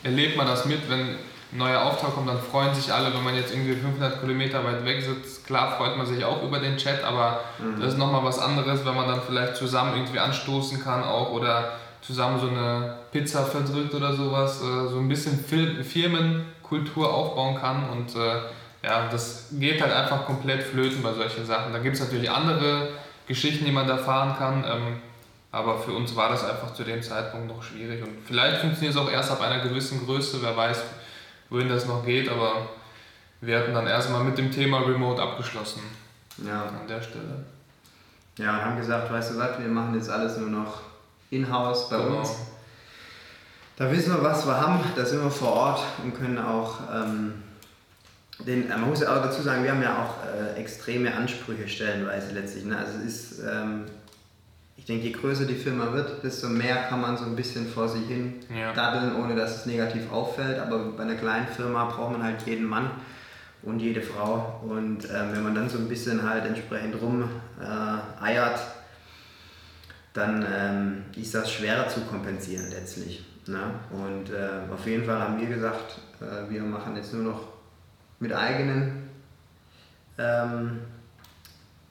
erlebt 0.04 0.38
man 0.38 0.48
das 0.48 0.66
mit, 0.66 0.90
wenn 0.90 1.18
ein 1.52 1.58
neuer 1.58 1.82
Auftrag 1.82 2.14
kommt, 2.14 2.30
dann 2.30 2.40
freuen 2.40 2.74
sich 2.74 2.94
alle, 2.94 3.14
wenn 3.14 3.24
man 3.24 3.36
jetzt 3.36 3.52
irgendwie 3.52 3.74
500 3.74 4.22
Kilometer 4.22 4.64
weit 4.64 4.86
weg 4.86 5.02
sitzt. 5.02 5.46
Klar 5.46 5.78
freut 5.78 5.98
man 5.98 6.06
sich 6.06 6.24
auch 6.24 6.44
über 6.44 6.60
den 6.60 6.78
Chat, 6.78 7.04
aber 7.04 7.42
mhm. 7.58 7.82
das 7.82 7.94
ist 7.94 7.98
nochmal 7.98 8.24
was 8.24 8.40
anderes, 8.40 8.86
wenn 8.86 8.96
man 8.96 9.08
dann 9.08 9.22
vielleicht 9.22 9.56
zusammen 9.56 9.96
irgendwie 9.96 10.20
anstoßen 10.20 10.82
kann 10.82 11.04
auch 11.04 11.32
oder 11.32 11.72
zusammen 12.02 12.40
so 12.40 12.48
eine 12.48 12.98
Pizza 13.12 13.46
verdrückt 13.46 13.94
oder 13.94 14.14
sowas. 14.14 14.62
Äh, 14.62 14.88
so 14.88 15.00
ein 15.00 15.10
bisschen 15.10 15.44
Firmen 15.44 16.46
Kultur 16.70 17.14
aufbauen 17.14 17.56
kann 17.60 17.90
und 17.90 18.16
äh, 18.16 18.42
ja, 18.82 19.10
das 19.10 19.48
geht 19.52 19.82
halt 19.82 19.92
einfach 19.92 20.26
komplett 20.26 20.64
flöten 20.64 21.04
bei 21.04 21.12
solchen 21.14 21.46
Sachen. 21.46 21.74
Da 21.74 21.80
gibt 21.80 21.96
es 21.96 22.02
natürlich 22.02 22.32
andere 22.32 22.90
Geschichten, 23.28 23.66
die 23.66 23.72
man 23.72 23.88
da 23.88 23.98
fahren 23.98 24.38
kann, 24.38 24.64
ähm, 24.64 25.02
aber 25.52 25.78
für 25.78 25.92
uns 25.92 26.16
war 26.16 26.30
das 26.30 26.46
einfach 26.46 26.74
zu 26.74 26.84
dem 26.84 27.02
Zeitpunkt 27.02 27.48
noch 27.48 27.62
schwierig 27.62 28.02
und 28.04 28.24
vielleicht 28.24 28.62
funktioniert 28.62 28.96
es 28.96 29.02
auch 29.02 29.12
erst 29.12 29.32
ab 29.32 29.42
einer 29.42 29.62
gewissen 29.64 30.06
Größe, 30.06 30.42
wer 30.42 30.56
weiß, 30.56 30.84
wohin 31.50 31.68
das 31.68 31.88
noch 31.88 32.06
geht, 32.06 32.30
aber 32.30 32.70
wir 33.42 33.60
hatten 33.60 33.74
dann 33.74 33.88
erstmal 33.88 34.24
mit 34.24 34.38
dem 34.38 34.52
Thema 34.52 34.80
Remote 34.80 35.22
abgeschlossen. 35.22 35.82
Ja. 36.46 36.66
An 36.66 36.88
der 36.88 37.02
Stelle. 37.02 37.44
Ja, 38.38 38.54
und 38.54 38.66
haben 38.66 38.78
gesagt, 38.78 39.12
weißt 39.12 39.34
du 39.34 39.40
was, 39.40 39.60
wir 39.60 39.68
machen 39.68 39.96
jetzt 39.96 40.10
alles 40.10 40.38
nur 40.38 40.50
noch 40.50 40.82
in-house 41.32 41.90
bei 41.90 41.98
genau. 41.98 42.20
uns 42.20 42.30
da 43.80 43.90
wissen 43.90 44.14
wir, 44.14 44.22
was 44.22 44.46
wir 44.46 44.60
haben, 44.60 44.82
da 44.96 45.06
sind 45.06 45.24
wir 45.24 45.32
vor 45.32 45.54
Ort 45.54 45.82
und 46.04 46.14
können 46.14 46.38
auch, 46.38 46.80
ähm, 46.94 47.34
den, 48.46 48.70
äh, 48.70 48.78
man 48.78 48.90
muss 48.90 49.00
ja 49.00 49.16
auch 49.16 49.24
dazu 49.24 49.42
sagen, 49.42 49.64
wir 49.64 49.72
haben 49.72 49.82
ja 49.82 50.04
auch 50.04 50.16
äh, 50.28 50.60
extreme 50.60 51.16
Ansprüche 51.16 51.68
stellenweise 51.70 52.34
letztlich. 52.34 52.66
Ne? 52.66 52.78
Also 52.78 52.98
es 52.98 53.06
ist, 53.06 53.40
ähm, 53.40 53.86
ich 54.76 54.84
denke, 54.84 55.06
je 55.06 55.14
größer 55.14 55.46
die 55.46 55.56
Firma 55.56 55.94
wird, 55.94 56.24
desto 56.24 56.50
mehr 56.50 56.76
kann 56.90 57.00
man 57.00 57.16
so 57.16 57.24
ein 57.24 57.38
bisschen 57.38 57.70
vor 57.70 57.88
sich 57.88 58.06
hin 58.06 58.42
ja. 58.54 58.74
daddeln, 58.74 59.16
ohne 59.16 59.34
dass 59.34 59.62
es 59.62 59.66
negativ 59.66 60.12
auffällt. 60.12 60.60
Aber 60.60 60.92
bei 60.92 61.04
einer 61.04 61.16
kleinen 61.16 61.48
Firma 61.48 61.86
braucht 61.86 62.12
man 62.12 62.24
halt 62.24 62.46
jeden 62.46 62.66
Mann 62.66 62.92
und 63.62 63.80
jede 63.80 64.02
Frau. 64.02 64.62
Und 64.62 65.06
ähm, 65.06 65.30
wenn 65.32 65.44
man 65.44 65.56
dann 65.56 65.70
so 65.70 65.78
ein 65.78 65.88
bisschen 65.88 66.30
halt 66.30 66.46
entsprechend 66.46 67.02
rum 67.02 67.30
äh, 67.62 68.24
eiert, 68.24 68.60
dann 70.12 70.46
ähm, 70.54 71.06
ist 71.16 71.34
das 71.34 71.50
schwerer 71.50 71.88
zu 71.88 72.02
kompensieren 72.02 72.70
letztlich. 72.72 73.24
Ne? 73.48 73.74
Und 73.92 74.32
äh, 74.32 74.72
auf 74.72 74.86
jeden 74.86 75.06
Fall 75.06 75.20
haben 75.20 75.40
wir 75.40 75.48
gesagt, 75.48 76.00
äh, 76.22 76.50
wir 76.52 76.62
machen 76.62 76.96
jetzt 76.96 77.14
nur 77.14 77.24
noch 77.24 77.48
mit 78.20 78.34
eigenen 78.34 79.10
ähm, 80.18 80.80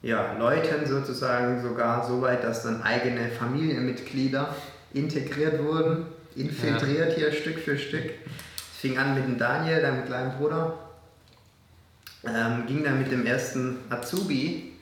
ja, 0.02 0.36
Leuten 0.38 0.86
sozusagen 0.86 1.60
sogar 1.62 2.06
so 2.06 2.20
weit, 2.22 2.44
dass 2.44 2.62
dann 2.62 2.82
eigene 2.82 3.28
Familienmitglieder 3.28 4.54
integriert 4.92 5.62
wurden, 5.62 6.06
infiltriert 6.36 7.10
ja. 7.10 7.16
hier 7.16 7.32
Stück 7.32 7.58
für 7.58 7.78
Stück. 7.78 8.04
Es 8.04 8.78
fing 8.78 8.96
an 8.98 9.14
mit 9.14 9.24
dem 9.24 9.38
Daniel, 9.38 9.80
deinem 9.82 10.04
kleinen 10.04 10.38
Bruder, 10.38 10.78
ähm, 12.24 12.66
ging 12.66 12.84
dann 12.84 12.98
mit 12.98 13.10
dem 13.10 13.26
ersten 13.26 13.78
Azubi, 13.90 14.72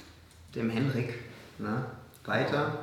dem 0.54 0.68
Henrik, 0.70 1.14
ne, 1.58 1.84
weiter 2.24 2.78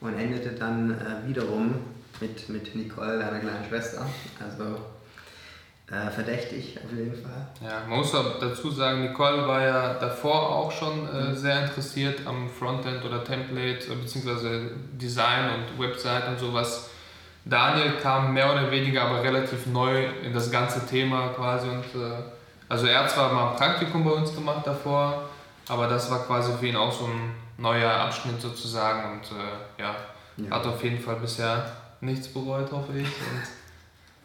und 0.00 0.18
endete 0.18 0.50
dann 0.50 0.90
äh, 0.90 1.28
wiederum 1.28 1.76
mit, 2.20 2.48
mit 2.48 2.74
Nicole, 2.74 3.18
deiner 3.18 3.38
kleinen 3.38 3.64
Schwester. 3.68 4.06
Also 4.42 4.76
äh, 5.90 6.08
verdächtig 6.10 6.78
auf 6.84 6.96
jeden 6.96 7.14
Fall. 7.14 7.48
Ja, 7.60 7.80
man 7.88 7.98
muss 7.98 8.12
dazu 8.12 8.70
sagen, 8.70 9.02
Nicole 9.02 9.46
war 9.48 9.60
ja 9.60 9.94
davor 9.94 10.50
auch 10.50 10.70
schon 10.70 11.08
äh, 11.08 11.30
mhm. 11.30 11.36
sehr 11.36 11.64
interessiert 11.64 12.26
am 12.26 12.48
Frontend 12.48 13.04
oder 13.04 13.24
Template 13.24 13.90
äh, 13.90 13.96
beziehungsweise 13.96 14.70
Design 14.92 15.50
und 15.50 15.80
Website 15.80 16.28
und 16.28 16.38
sowas. 16.38 16.90
Daniel 17.44 17.94
kam 18.00 18.34
mehr 18.34 18.52
oder 18.52 18.70
weniger 18.70 19.02
aber 19.02 19.22
relativ 19.24 19.66
neu 19.66 20.06
in 20.22 20.32
das 20.32 20.50
ganze 20.52 20.86
Thema 20.86 21.30
quasi 21.30 21.68
und 21.68 21.84
äh, 22.00 22.22
also 22.68 22.86
er 22.86 23.00
hat 23.00 23.10
zwar 23.10 23.32
mal 23.32 23.50
ein 23.50 23.56
Praktikum 23.56 24.04
bei 24.04 24.12
uns 24.12 24.32
gemacht 24.32 24.64
davor, 24.64 25.28
aber 25.68 25.88
das 25.88 26.08
war 26.08 26.20
quasi 26.20 26.52
für 26.56 26.68
ihn 26.68 26.76
auch 26.76 26.92
so 26.92 27.06
ein 27.06 27.34
neuer 27.58 27.90
Abschnitt 27.90 28.40
sozusagen 28.40 29.14
und 29.14 29.24
äh, 29.36 29.82
ja, 29.82 29.96
ja, 30.36 30.50
hat 30.56 30.66
auf 30.66 30.84
jeden 30.84 31.00
Fall 31.00 31.16
bisher 31.16 31.64
nichts 32.00 32.28
bereut, 32.28 32.70
hoffe 32.72 32.92
ich. 32.98 33.06
Und 33.06 33.42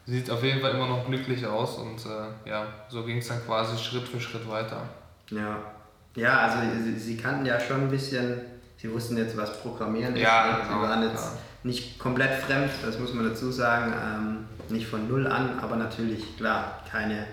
sieht 0.05 0.29
auf 0.29 0.43
jeden 0.43 0.61
Fall 0.61 0.71
immer 0.71 0.87
noch 0.87 1.05
glücklich 1.05 1.45
aus 1.45 1.77
und 1.77 2.05
äh, 2.05 2.49
ja, 2.49 2.67
so 2.89 3.03
ging 3.03 3.17
es 3.17 3.27
dann 3.27 3.43
quasi 3.45 3.77
Schritt 3.77 4.07
für 4.07 4.19
Schritt 4.19 4.47
weiter. 4.49 4.81
Ja, 5.29 5.57
ja 6.15 6.39
also 6.39 6.57
sie, 6.83 6.97
sie, 6.97 7.17
kannten 7.17 7.45
ja 7.45 7.59
schon 7.59 7.81
ein 7.81 7.89
bisschen, 7.89 8.41
sie 8.77 8.91
wussten 8.91 9.17
jetzt, 9.17 9.35
was 9.35 9.61
Programmieren 9.61 10.15
ist. 10.15 10.21
Ja, 10.21 10.45
ne? 10.45 10.63
genau, 10.63 10.81
sie 10.81 10.87
waren 10.87 11.03
jetzt 11.03 11.23
ja. 11.23 11.31
nicht 11.63 11.99
komplett 11.99 12.43
fremd, 12.43 12.69
das 12.85 12.99
muss 12.99 13.13
man 13.13 13.29
dazu 13.29 13.51
sagen, 13.51 13.93
ähm, 13.93 14.45
nicht 14.69 14.87
von 14.87 15.07
null 15.07 15.25
an, 15.27 15.59
aber 15.59 15.75
natürlich, 15.75 16.37
klar, 16.37 16.83
keine 16.91 17.25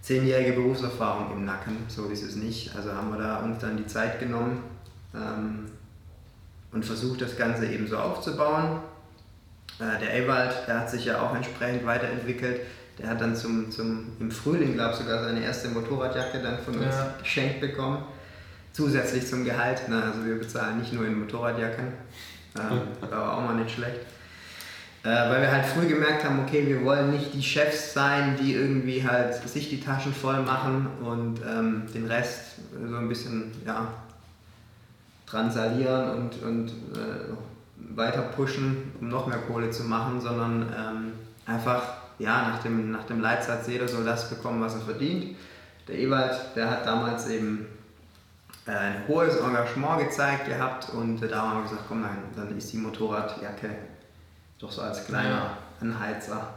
zehnjährige 0.00 0.52
Berufserfahrung 0.52 1.32
im 1.32 1.44
Nacken, 1.44 1.76
so 1.88 2.06
ist 2.06 2.22
es 2.22 2.36
nicht. 2.36 2.74
Also 2.76 2.92
haben 2.92 3.10
wir 3.10 3.18
da 3.18 3.38
uns 3.38 3.58
dann 3.58 3.76
die 3.76 3.86
Zeit 3.86 4.20
genommen 4.20 4.62
ähm, 5.14 5.70
und 6.72 6.84
versucht, 6.84 7.22
das 7.22 7.36
Ganze 7.36 7.66
eben 7.66 7.86
so 7.86 7.98
aufzubauen 7.98 8.80
äh, 9.78 9.98
der 10.00 10.14
Ewald, 10.14 10.52
der 10.66 10.80
hat 10.80 10.90
sich 10.90 11.04
ja 11.04 11.20
auch 11.20 11.34
entsprechend 11.34 11.84
weiterentwickelt. 11.84 12.60
Der 12.98 13.08
hat 13.08 13.20
dann 13.20 13.34
zum, 13.34 13.70
zum, 13.70 14.12
im 14.20 14.30
Frühling, 14.30 14.74
glaube 14.74 14.92
ich, 14.92 15.00
sogar 15.00 15.24
seine 15.24 15.42
erste 15.42 15.68
Motorradjacke 15.68 16.40
dann 16.40 16.58
von 16.58 16.74
uns 16.74 16.94
ja. 16.94 17.14
geschenkt 17.20 17.60
bekommen. 17.60 18.04
Zusätzlich 18.72 19.26
zum 19.26 19.44
Gehalt. 19.44 19.82
Na, 19.88 19.96
ne? 19.96 20.04
also 20.04 20.24
wir 20.24 20.38
bezahlen 20.38 20.78
nicht 20.78 20.92
nur 20.92 21.06
in 21.06 21.18
Motorradjacken. 21.18 21.92
Ähm, 22.56 23.10
war 23.10 23.36
auch 23.36 23.42
mal 23.42 23.56
nicht 23.56 23.74
schlecht. 23.74 24.00
Äh, 25.02 25.08
weil 25.08 25.42
wir 25.42 25.52
halt 25.52 25.66
früh 25.66 25.86
gemerkt 25.86 26.24
haben, 26.24 26.40
okay, 26.40 26.66
wir 26.66 26.82
wollen 26.84 27.10
nicht 27.10 27.34
die 27.34 27.42
Chefs 27.42 27.92
sein, 27.92 28.36
die 28.40 28.54
irgendwie 28.54 29.06
halt 29.06 29.34
sich 29.48 29.68
die 29.68 29.80
Taschen 29.80 30.14
voll 30.14 30.40
machen 30.40 30.86
und 31.02 31.40
ähm, 31.46 31.82
den 31.92 32.06
Rest 32.06 32.56
so 32.88 32.96
ein 32.96 33.08
bisschen 33.08 33.52
ja, 33.66 33.88
transalieren 35.26 36.10
und, 36.10 36.42
und 36.42 36.68
äh, 36.68 37.34
weiter 37.76 38.22
pushen, 38.22 38.92
um 39.00 39.08
noch 39.08 39.26
mehr 39.26 39.38
Kohle 39.38 39.70
zu 39.70 39.84
machen, 39.84 40.20
sondern 40.20 40.72
ähm, 40.76 41.12
einfach 41.46 41.82
ja, 42.18 42.48
nach, 42.48 42.62
dem, 42.62 42.92
nach 42.92 43.04
dem 43.04 43.20
Leitsatz, 43.20 43.66
jeder 43.66 43.88
soll 43.88 44.04
das 44.04 44.30
bekommen, 44.30 44.60
was 44.60 44.74
er 44.74 44.80
verdient. 44.80 45.36
Der 45.88 45.98
Ewald, 45.98 46.34
der 46.54 46.70
hat 46.70 46.86
damals 46.86 47.28
eben 47.28 47.66
äh, 48.66 48.70
ein 48.70 49.08
hohes 49.08 49.36
Engagement 49.36 50.08
gezeigt 50.08 50.46
gehabt 50.46 50.90
und 50.90 51.20
da 51.20 51.42
haben 51.42 51.58
wir 51.58 51.62
gesagt, 51.64 51.84
komm, 51.88 52.02
dann, 52.02 52.18
dann 52.34 52.56
ist 52.56 52.72
die 52.72 52.78
Motorradjacke 52.78 53.70
doch 54.58 54.70
so 54.70 54.82
als 54.82 55.04
kleiner 55.06 55.58
Anheizer. 55.80 56.54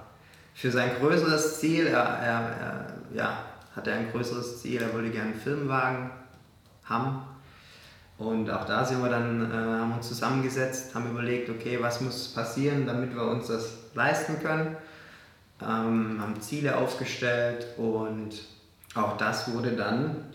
Für 0.54 0.72
sein 0.72 0.92
größeres 1.00 1.60
Ziel, 1.60 1.88
er, 1.88 2.04
er, 2.04 2.42
er, 2.62 2.86
ja, 3.14 3.40
hat 3.76 3.88
er 3.88 3.96
ein 3.96 4.12
größeres 4.12 4.62
Ziel, 4.62 4.82
er 4.82 4.94
würde 4.94 5.10
gerne 5.10 5.32
einen 5.32 5.40
Firmenwagen 5.40 6.10
haben 6.86 7.27
und 8.18 8.50
auch 8.50 8.66
da 8.66 8.84
sind 8.84 9.02
wir 9.04 9.10
dann, 9.10 9.52
äh, 9.52 9.54
haben 9.54 9.94
uns 9.94 10.08
zusammengesetzt, 10.08 10.96
haben 10.96 11.12
überlegt, 11.12 11.50
okay, 11.50 11.78
was 11.80 12.02
muss 12.02 12.30
passieren, 12.30 12.88
damit 12.88 13.14
wir 13.14 13.24
uns 13.24 13.48
das 13.48 13.78
leisten 13.94 14.42
können. 14.42 14.76
Ähm, 15.62 16.18
haben 16.20 16.42
Ziele 16.42 16.78
aufgestellt 16.78 17.68
und 17.78 18.32
auch 18.96 19.18
das 19.18 19.52
wurde 19.54 19.72
dann 19.72 20.26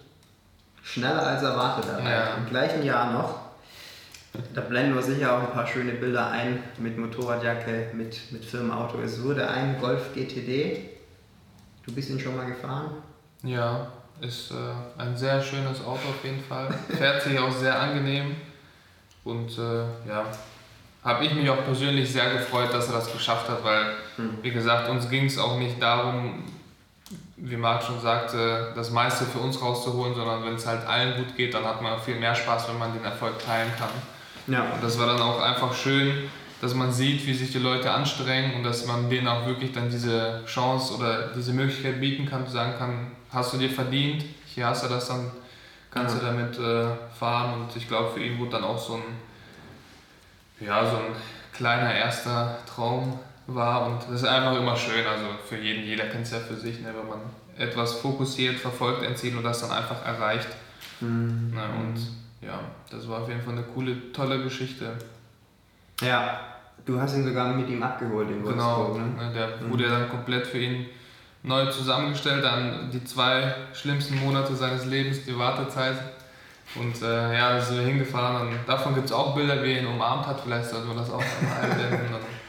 schneller 0.83 1.27
als 1.27 1.43
erwartet. 1.43 1.91
Ja. 2.05 2.37
Im 2.37 2.47
gleichen 2.47 2.85
Jahr 2.85 3.12
noch. 3.12 3.41
Da 4.55 4.62
blenden 4.62 4.95
wir 4.95 5.03
sicher 5.03 5.37
auch 5.37 5.41
ein 5.41 5.53
paar 5.53 5.67
schöne 5.67 5.93
Bilder 5.93 6.31
ein 6.31 6.62
mit 6.79 6.97
Motorradjacke, 6.97 7.91
mit, 7.93 8.33
mit 8.33 8.45
Firmenauto. 8.45 8.99
Es 9.01 9.23
wurde 9.23 9.47
ein 9.47 9.79
Golf 9.81 10.15
GTD. 10.15 10.89
Du 11.85 11.93
bist 11.93 12.11
ihn 12.11 12.19
schon 12.19 12.37
mal 12.37 12.47
gefahren? 12.47 12.93
Ja, 13.43 13.89
ist 14.23 14.52
äh, 14.52 15.00
ein 15.00 15.17
sehr 15.17 15.43
schönes 15.43 15.81
Auto 15.81 16.09
auf 16.09 16.25
jeden 16.25 16.43
Fall. 16.43 16.73
Fährt 16.97 17.23
sich 17.23 17.38
auch 17.38 17.52
sehr 17.52 17.79
angenehm. 17.79 18.37
Und 19.25 19.57
äh, 19.59 19.83
ja, 20.09 20.25
habe 21.05 21.25
ich 21.25 21.35
mich 21.35 21.49
auch 21.50 21.64
persönlich 21.64 22.12
sehr 22.12 22.33
gefreut, 22.33 22.73
dass 22.73 22.88
er 22.88 22.95
das 22.95 23.12
geschafft 23.12 23.49
hat, 23.49 23.62
weil, 23.64 23.95
mhm. 24.17 24.38
wie 24.43 24.50
gesagt, 24.50 24.88
uns 24.88 25.09
ging 25.09 25.26
es 25.26 25.38
auch 25.38 25.59
nicht 25.59 25.81
darum, 25.81 26.45
wie 27.37 27.57
Marc 27.57 27.83
schon 27.83 28.00
sagte, 28.00 28.73
das 28.76 28.91
meiste 28.91 29.25
für 29.25 29.41
uns 29.41 29.61
rauszuholen, 29.61 30.14
sondern 30.14 30.45
wenn 30.45 30.55
es 30.55 30.67
halt 30.67 30.87
allen 30.87 31.17
gut 31.17 31.37
geht, 31.37 31.55
dann 31.55 31.64
hat 31.64 31.83
man 31.83 32.00
viel 32.00 32.17
mehr 32.17 32.35
Spaß, 32.35 32.69
wenn 32.69 32.79
man 32.79 32.93
den 32.93 33.05
Erfolg 33.05 33.45
teilen 33.45 33.71
kann. 33.76 33.91
Ja. 34.47 34.62
Und 34.73 34.83
das 34.83 34.99
war 34.99 35.07
dann 35.07 35.21
auch 35.21 35.41
einfach 35.41 35.75
schön, 35.75 36.31
dass 36.62 36.75
man 36.75 36.92
sieht, 36.92 37.26
wie 37.26 37.35
sich 37.35 37.50
die 37.50 37.59
Leute 37.59 37.90
anstrengen 37.90 38.54
und 38.54 38.62
dass 38.62 38.87
man 38.87 39.11
denen 39.11 39.26
auch 39.26 39.47
wirklich 39.47 39.73
dann 39.73 39.90
diese 39.90 40.45
Chance 40.47 40.95
oder 40.95 41.33
diese 41.35 41.52
Möglichkeit 41.52 42.00
bieten 42.00 42.25
kann, 42.25 42.47
zu 42.47 42.52
sagen 42.52 42.75
kann, 42.78 43.11
hast 43.33 43.52
du 43.52 43.59
dir 43.59 43.69
verdient, 43.69 44.25
hier 44.47 44.66
hast 44.69 44.85
du 44.85 44.88
das, 44.88 45.09
dann 45.09 45.33
kannst 45.90 46.14
ja. 46.14 46.21
du 46.21 46.26
damit 46.26 46.59
äh, 46.61 46.95
fahren 47.19 47.61
und 47.62 47.76
ich 47.76 47.88
glaube 47.88 48.12
für 48.12 48.23
ihn 48.23 48.38
wurde 48.38 48.52
dann 48.52 48.62
auch 48.62 48.78
so 48.78 48.95
ein, 48.95 50.64
ja, 50.64 50.88
so 50.88 50.99
ein 50.99 51.16
kleiner 51.52 51.92
erster 51.92 52.57
Traum 52.64 53.19
war 53.49 53.87
und 53.87 54.04
das 54.04 54.23
ist 54.23 54.28
einfach 54.28 54.54
immer 54.54 54.76
schön, 54.76 55.04
also 55.04 55.26
für 55.45 55.59
jeden, 55.59 55.83
jeder 55.83 56.04
kennt 56.04 56.26
es 56.26 56.31
ja 56.31 56.38
für 56.38 56.54
sich, 56.54 56.78
ne, 56.78 56.95
wenn 56.97 57.09
man 57.09 57.23
etwas 57.59 57.95
fokussiert, 57.95 58.57
verfolgt, 58.57 59.04
ein 59.04 59.16
Ziel 59.16 59.37
und 59.37 59.42
das 59.42 59.62
dann 59.62 59.73
einfach 59.73 60.07
erreicht. 60.07 60.49
Mhm. 61.00 61.54
Ne, 61.57 61.64
und 61.81 61.97
ja, 62.40 62.61
das 62.88 63.09
war 63.09 63.23
auf 63.23 63.28
jeden 63.28 63.42
Fall 63.42 63.54
eine 63.54 63.64
coole, 63.64 64.12
tolle 64.12 64.45
Geschichte. 64.45 64.92
Ja, 66.00 66.52
du 66.85 67.01
hast 67.01 67.15
ihn 67.15 67.25
sogar 67.25 67.55
mit 67.55 67.69
ihm 67.69 67.83
abgeholt 67.83 68.31
in 68.31 68.45
Wolfsburg. 68.45 68.95
Genau, 68.95 68.99
ne? 68.99 69.33
der 69.35 69.47
mhm. 69.57 69.71
wurde 69.71 69.89
dann 69.89 70.09
komplett 70.09 70.47
für 70.47 70.59
ihn 70.59 70.87
neu 71.43 71.67
zusammengestellt, 71.67 72.45
dann 72.45 72.91
die 72.91 73.05
zwei 73.05 73.55
schlimmsten 73.73 74.21
Monate 74.21 74.55
seines 74.55 74.87
Lebens, 74.87 75.25
die 75.25 75.37
Wartezeit. 75.37 75.97
Und 76.75 77.03
äh, 77.03 77.37
ja, 77.37 77.61
sind 77.61 77.79
wir 77.79 77.85
hingefahren 77.85 78.49
und 78.49 78.59
davon 78.67 78.95
gibt 78.95 79.07
es 79.07 79.12
auch 79.12 79.35
Bilder, 79.35 79.62
wie 79.62 79.73
er 79.73 79.83
ihn 79.83 79.87
umarmt 79.87 80.27
hat, 80.27 80.41
vielleicht 80.41 80.71
sollten 80.71 80.89
wir 80.89 80.95
das 80.95 81.11
auch 81.11 81.23
einmal 81.41 81.71
einblenden. 81.71 82.17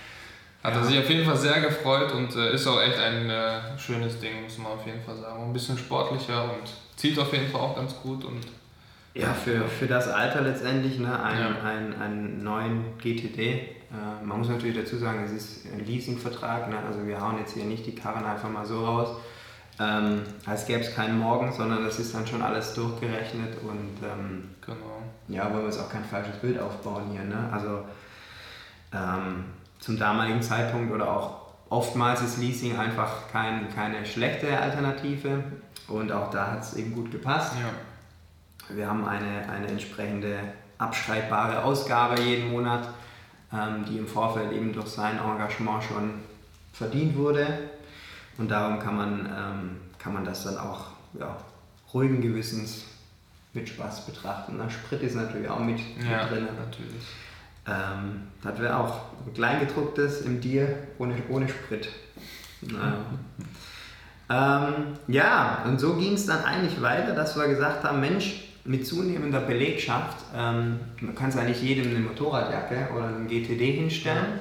hat 0.63 0.75
er 0.75 0.83
sich 0.83 0.97
auf 0.97 1.09
jeden 1.09 1.25
Fall 1.25 1.35
sehr 1.35 1.59
gefreut 1.59 2.13
und 2.13 2.33
äh, 2.37 2.53
ist 2.53 2.65
auch 2.67 2.81
echt 2.81 2.97
ein 2.97 3.29
äh, 3.29 3.77
schönes 3.77 4.19
Ding, 4.19 4.43
muss 4.43 4.57
man 4.57 4.71
auf 4.71 4.85
jeden 4.85 5.01
Fall 5.01 5.17
sagen. 5.17 5.43
Ein 5.43 5.51
bisschen 5.51 5.77
sportlicher 5.77 6.43
und 6.43 6.71
zieht 6.95 7.19
auf 7.19 7.33
jeden 7.33 7.49
Fall 7.49 7.59
auch 7.59 7.75
ganz 7.75 7.93
gut. 8.01 8.23
Und, 8.23 8.39
ja, 9.13 9.33
für, 9.33 9.67
für 9.67 9.87
das 9.87 10.07
Alter 10.07 10.41
letztendlich, 10.41 10.99
ne, 10.99 11.21
einen, 11.21 11.55
ja. 11.55 11.69
einen, 11.69 12.01
einen 12.01 12.43
neuen 12.43 12.97
GTD 12.97 13.75
äh, 13.93 14.25
man 14.25 14.39
muss 14.39 14.49
natürlich 14.49 14.75
dazu 14.75 14.97
sagen, 14.97 15.23
es 15.23 15.31
ist 15.31 15.65
ein 15.71 15.85
Leasingvertrag, 15.85 16.69
ne? 16.69 16.77
also 16.85 17.05
wir 17.05 17.21
hauen 17.21 17.37
jetzt 17.37 17.53
hier 17.53 17.65
nicht 17.65 17.85
die 17.85 17.93
Karren 17.93 18.25
einfach 18.25 18.49
mal 18.49 18.65
so 18.65 18.83
raus, 18.83 19.17
ähm, 19.79 20.23
als 20.45 20.65
gäbe 20.65 20.81
es 20.81 20.95
keinen 20.95 21.19
Morgen, 21.19 21.51
sondern 21.53 21.83
das 21.83 21.99
ist 21.99 22.13
dann 22.13 22.25
schon 22.25 22.41
alles 22.41 22.73
durchgerechnet 22.73 23.57
und 23.61 23.97
ähm, 24.03 24.49
genau. 24.61 25.03
ja, 25.27 25.45
wollen 25.51 25.61
wir 25.61 25.65
jetzt 25.65 25.79
auch 25.79 25.89
kein 25.89 26.03
falsches 26.03 26.37
Bild 26.37 26.59
aufbauen 26.59 27.03
hier. 27.11 27.23
Ne? 27.23 27.49
Also 27.51 27.83
ähm, 28.93 29.45
zum 29.79 29.97
damaligen 29.97 30.41
Zeitpunkt 30.41 30.91
oder 30.91 31.11
auch 31.11 31.41
oftmals 31.69 32.21
ist 32.21 32.37
Leasing 32.37 32.77
einfach 32.77 33.27
kein, 33.31 33.67
keine 33.73 34.05
schlechte 34.05 34.59
Alternative 34.59 35.43
und 35.87 36.11
auch 36.11 36.29
da 36.31 36.51
hat 36.51 36.63
es 36.63 36.75
eben 36.75 36.93
gut 36.93 37.11
gepasst. 37.11 37.53
Ja. 37.59 38.75
Wir 38.75 38.87
haben 38.87 39.05
eine, 39.05 39.49
eine 39.49 39.67
entsprechende 39.67 40.39
abschreibbare 40.77 41.63
Ausgabe 41.63 42.21
jeden 42.21 42.51
Monat 42.51 42.87
ähm, 43.53 43.85
die 43.85 43.97
im 43.97 44.07
Vorfeld 44.07 44.51
eben 44.51 44.73
durch 44.73 44.87
sein 44.87 45.19
Engagement 45.19 45.83
schon 45.83 46.13
verdient 46.71 47.15
wurde. 47.15 47.47
Und 48.37 48.49
darum 48.49 48.79
kann 48.79 48.97
man, 48.97 49.25
ähm, 49.25 49.77
kann 49.99 50.13
man 50.13 50.25
das 50.25 50.43
dann 50.43 50.57
auch 50.57 50.87
ja, 51.19 51.37
ruhigen 51.93 52.21
Gewissens 52.21 52.85
mit 53.53 53.69
Spaß 53.69 54.07
betrachten. 54.07 54.55
Na, 54.57 54.69
Sprit 54.69 55.01
ist 55.03 55.15
natürlich 55.15 55.47
auch 55.47 55.59
mit, 55.59 55.79
ja, 56.09 56.25
drin. 56.25 56.47
Natürlich. 56.57 57.03
Ähm, 57.67 58.23
das 58.41 58.59
wäre 58.59 58.77
auch 58.77 59.01
ein 59.25 59.33
Kleingedrucktes 59.33 60.21
im 60.21 60.41
Dir 60.41 60.87
ohne, 60.97 61.15
ohne 61.29 61.47
Sprit. 61.47 61.89
ähm, 64.29 64.73
ja, 65.07 65.63
und 65.65 65.79
so 65.79 65.95
ging 65.95 66.13
es 66.13 66.25
dann 66.25 66.43
eigentlich 66.43 66.81
weiter, 66.81 67.13
dass 67.13 67.35
wir 67.37 67.47
gesagt 67.47 67.83
haben, 67.83 67.99
Mensch, 67.99 68.42
mit 68.65 68.87
zunehmender 68.87 69.41
Belegschaft, 69.41 70.17
ähm, 70.35 70.79
man 71.01 71.15
kann 71.15 71.29
es 71.29 71.37
eigentlich 71.37 71.61
jedem 71.61 71.89
eine 71.89 71.99
Motorradjacke 71.99 72.89
oder 72.95 73.07
einen 73.07 73.27
GTD 73.27 73.73
hinstellen. 73.73 74.39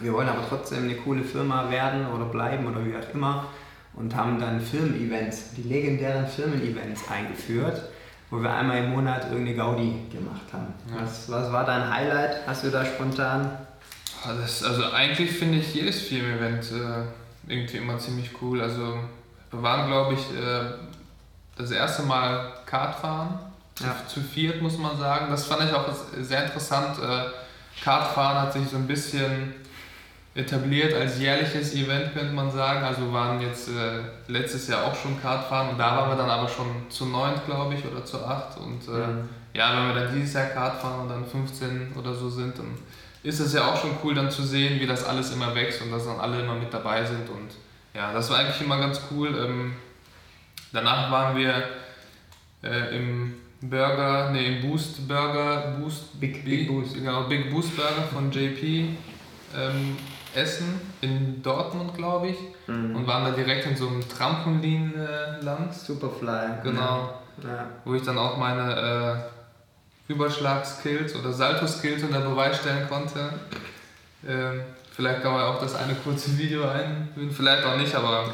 Wir 0.00 0.12
wollen 0.12 0.28
aber 0.28 0.46
trotzdem 0.48 0.84
eine 0.84 0.96
coole 0.96 1.22
Firma 1.22 1.70
werden 1.70 2.06
oder 2.06 2.26
bleiben 2.26 2.66
oder 2.66 2.84
wie 2.84 2.94
auch 2.96 3.14
immer 3.14 3.46
und 3.94 4.14
haben 4.14 4.38
dann 4.40 4.60
Firmen-Events, 4.60 5.54
die 5.56 5.62
legendären 5.62 6.26
Firmen-Events 6.26 7.08
eingeführt, 7.10 7.82
wo 8.30 8.40
wir 8.42 8.52
einmal 8.52 8.84
im 8.84 8.90
Monat 8.90 9.30
irgendeine 9.30 9.56
Gaudi 9.56 9.94
gemacht 10.12 10.52
haben. 10.52 10.74
Ja. 10.90 11.02
Was, 11.02 11.30
was 11.30 11.52
war 11.52 11.64
dein 11.64 11.92
Highlight? 11.92 12.46
Hast 12.46 12.64
du 12.64 12.70
da 12.70 12.84
spontan? 12.84 13.50
Das, 14.26 14.62
also 14.64 14.90
eigentlich 14.92 15.30
finde 15.30 15.58
ich 15.58 15.74
jedes 15.74 16.02
Firmen-Event 16.02 16.72
äh, 16.72 17.52
irgendwie 17.52 17.78
immer 17.78 17.98
ziemlich 17.98 18.30
cool. 18.42 18.60
Also 18.60 18.98
wir 19.50 19.62
waren, 19.62 19.88
glaube 19.88 20.14
ich, 20.14 20.20
äh, 20.36 20.72
das 21.56 21.70
erste 21.70 22.02
Mal 22.02 22.52
Kartfahren. 22.68 23.38
Ja. 23.80 23.96
Zu, 24.06 24.20
zu 24.20 24.20
viert 24.20 24.60
muss 24.60 24.76
man 24.78 24.98
sagen. 24.98 25.26
Das 25.30 25.46
fand 25.46 25.64
ich 25.64 25.72
auch 25.72 25.86
sehr 26.20 26.44
interessant. 26.44 26.98
Äh, 26.98 27.82
Kartfahren 27.82 28.42
hat 28.42 28.52
sich 28.52 28.68
so 28.68 28.76
ein 28.76 28.86
bisschen 28.86 29.54
etabliert 30.34 30.94
als 30.94 31.18
jährliches 31.18 31.74
Event, 31.74 32.14
könnte 32.14 32.32
man 32.32 32.50
sagen. 32.50 32.84
Also 32.84 33.12
waren 33.12 33.40
jetzt 33.40 33.68
äh, 33.68 34.02
letztes 34.28 34.68
Jahr 34.68 34.84
auch 34.84 34.94
schon 34.94 35.20
Kartfahren 35.20 35.70
und 35.70 35.78
da 35.78 35.96
waren 35.96 36.10
wir 36.10 36.16
dann 36.16 36.30
aber 36.30 36.48
schon 36.48 36.66
zu 36.88 37.06
neunt, 37.06 37.44
glaube 37.46 37.74
ich, 37.74 37.84
oder 37.84 38.04
zu 38.04 38.24
acht. 38.24 38.56
Und 38.58 38.86
äh, 38.88 39.06
mhm. 39.06 39.28
ja, 39.54 39.76
wenn 39.76 39.94
wir 39.94 40.02
dann 40.02 40.14
dieses 40.14 40.34
Jahr 40.34 40.46
Kart 40.46 40.80
fahren 40.80 41.00
und 41.02 41.08
dann 41.08 41.26
15 41.26 41.92
oder 41.98 42.14
so 42.14 42.28
sind, 42.28 42.58
dann 42.58 42.76
ist 43.22 43.40
es 43.40 43.52
ja 43.52 43.66
auch 43.66 43.80
schon 43.80 43.90
cool 44.04 44.14
dann 44.14 44.30
zu 44.30 44.42
sehen, 44.42 44.80
wie 44.80 44.86
das 44.86 45.04
alles 45.04 45.32
immer 45.32 45.54
wächst 45.54 45.82
und 45.82 45.90
dass 45.90 46.04
dann 46.04 46.20
alle 46.20 46.40
immer 46.40 46.54
mit 46.54 46.72
dabei 46.72 47.04
sind. 47.04 47.28
Und 47.28 47.50
ja, 47.94 48.12
das 48.12 48.30
war 48.30 48.38
eigentlich 48.38 48.60
immer 48.60 48.78
ganz 48.78 49.00
cool. 49.10 49.28
Ähm, 49.28 49.74
danach 50.72 51.10
waren 51.10 51.36
wir 51.36 51.64
äh, 52.62 52.96
im 52.96 53.34
Burger, 53.60 54.30
nee, 54.30 54.58
im 54.58 54.68
Boost 54.68 55.06
Burger, 55.08 55.76
Boost, 55.78 56.20
Big, 56.20 56.44
Big 56.44 56.68
Boost. 56.68 56.94
Genau, 56.94 57.24
Big 57.24 57.50
Boost 57.50 57.76
Burger 57.76 58.02
von 58.12 58.30
JP. 58.30 58.88
Ähm, 59.56 59.96
Essen 60.34 60.80
in 61.00 61.42
Dortmund, 61.42 61.94
glaube 61.94 62.28
ich, 62.28 62.36
mhm. 62.66 62.96
und 62.96 63.06
waren 63.06 63.24
da 63.24 63.30
direkt 63.30 63.66
in 63.66 63.76
so 63.76 63.88
einem 63.88 64.06
Trampolinland. 64.08 65.74
Superfly. 65.74 66.62
Genau. 66.62 67.20
Ja. 67.42 67.66
Wo 67.84 67.94
ich 67.94 68.02
dann 68.02 68.18
auch 68.18 68.36
meine 68.36 69.28
äh, 70.08 70.12
Überschlagskills 70.12 71.14
oder 71.14 71.32
Salto-Skills 71.32 72.02
unter 72.02 72.20
Beweis 72.20 72.58
stellen 72.58 72.88
konnte. 72.88 73.30
Ähm, 74.26 74.62
vielleicht 74.90 75.22
kann 75.22 75.32
man 75.32 75.42
auch 75.42 75.60
das 75.60 75.76
eine 75.76 75.94
kurze 75.94 76.36
Video 76.36 76.68
einführen, 76.68 77.30
vielleicht 77.30 77.64
auch 77.64 77.76
nicht, 77.76 77.94
aber 77.94 78.26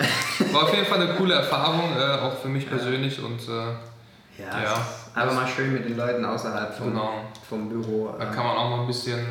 war 0.53 0.63
auf 0.63 0.75
jeden 0.75 0.87
Fall 0.87 1.03
eine 1.03 1.15
coole 1.15 1.35
Erfahrung, 1.35 1.93
äh, 1.97 2.21
auch 2.23 2.39
für 2.39 2.49
mich 2.49 2.69
persönlich 2.69 3.23
und 3.23 3.41
äh, 3.49 3.75
ja, 4.39 4.63
ja 4.63 4.87
aber 5.15 5.33
mal 5.33 5.47
schön 5.47 5.73
mit 5.73 5.85
den 5.85 5.97
Leuten 5.97 6.25
außerhalb 6.25 6.75
vom, 6.75 6.89
genau. 6.89 7.25
vom 7.49 7.69
Büro. 7.69 8.15
Da 8.19 8.27
kann 8.27 8.45
man 8.45 8.57
auch 8.57 8.71
mal 8.71 8.81
ein 8.81 8.87
bisschen 8.87 9.25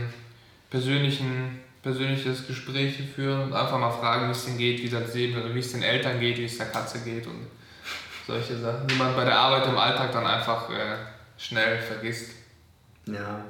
persönlichen 0.70 1.60
persönliches 1.84 2.48
Gespräch 2.48 2.98
führen 3.14 3.44
und 3.44 3.54
einfach 3.54 3.78
mal 3.78 3.92
fragen, 3.92 4.28
wie 4.28 4.32
es 4.32 4.46
denn 4.46 4.58
geht, 4.58 4.82
wie 4.82 4.90
das 4.90 5.14
Leben 5.14 5.40
oder 5.40 5.54
wie 5.54 5.60
es 5.60 5.74
den 5.74 5.84
Eltern 5.84 6.20
geht, 6.20 6.38
wie 6.38 6.46
es 6.46 6.58
der 6.58 6.68
Katze 6.68 7.00
geht 7.00 7.28
und 7.28 7.46
solche 8.26 8.58
Sachen, 8.58 8.88
die 8.88 8.96
man 8.96 9.14
bei 9.16 9.26
der 9.26 9.38
Arbeit 9.38 9.68
im 9.68 9.78
Alltag 9.78 10.14
dann 10.14 10.26
einfach 10.26 10.70
äh, 10.70 10.96
schnell 11.38 11.78
vergisst. 11.80 12.32
Ja, 13.06 13.42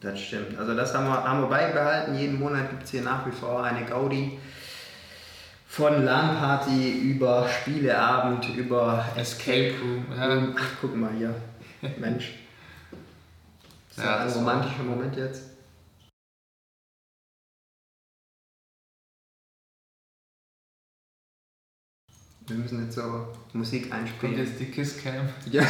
das 0.00 0.18
stimmt. 0.18 0.58
Also 0.58 0.74
das 0.74 0.94
haben 0.94 1.06
wir, 1.06 1.22
haben 1.22 1.42
wir 1.42 1.48
beibehalten. 1.48 2.14
Jeden 2.14 2.38
Monat 2.38 2.70
gibt 2.70 2.84
es 2.84 2.90
hier 2.92 3.02
nach 3.02 3.26
wie 3.26 3.30
vor 3.30 3.62
eine 3.62 3.84
Gaudi. 3.84 4.38
Von 5.74 6.04
LAN-Party 6.04 7.00
über 7.00 7.48
Spieleabend, 7.48 8.48
über 8.56 9.04
Escape 9.16 9.74
Room. 9.82 10.06
Ja. 10.16 10.54
Ach, 10.56 10.70
guck 10.80 10.94
mal 10.94 11.10
hier. 11.18 11.34
Mensch. 11.98 12.34
Das 13.88 13.98
ist 13.98 14.04
ja, 14.04 14.18
ein 14.18 14.30
romantischer 14.30 14.84
Moment 14.84 15.16
jetzt. 15.16 15.42
Wir 22.46 22.56
müssen 22.56 22.84
jetzt 22.84 22.94
so 22.94 23.34
Musik 23.52 23.92
einspielen. 23.92 24.36
Kommt 24.36 24.46
jetzt 24.46 24.60
die 24.60 24.66
Kisscam. 24.66 25.28
Ja. 25.50 25.64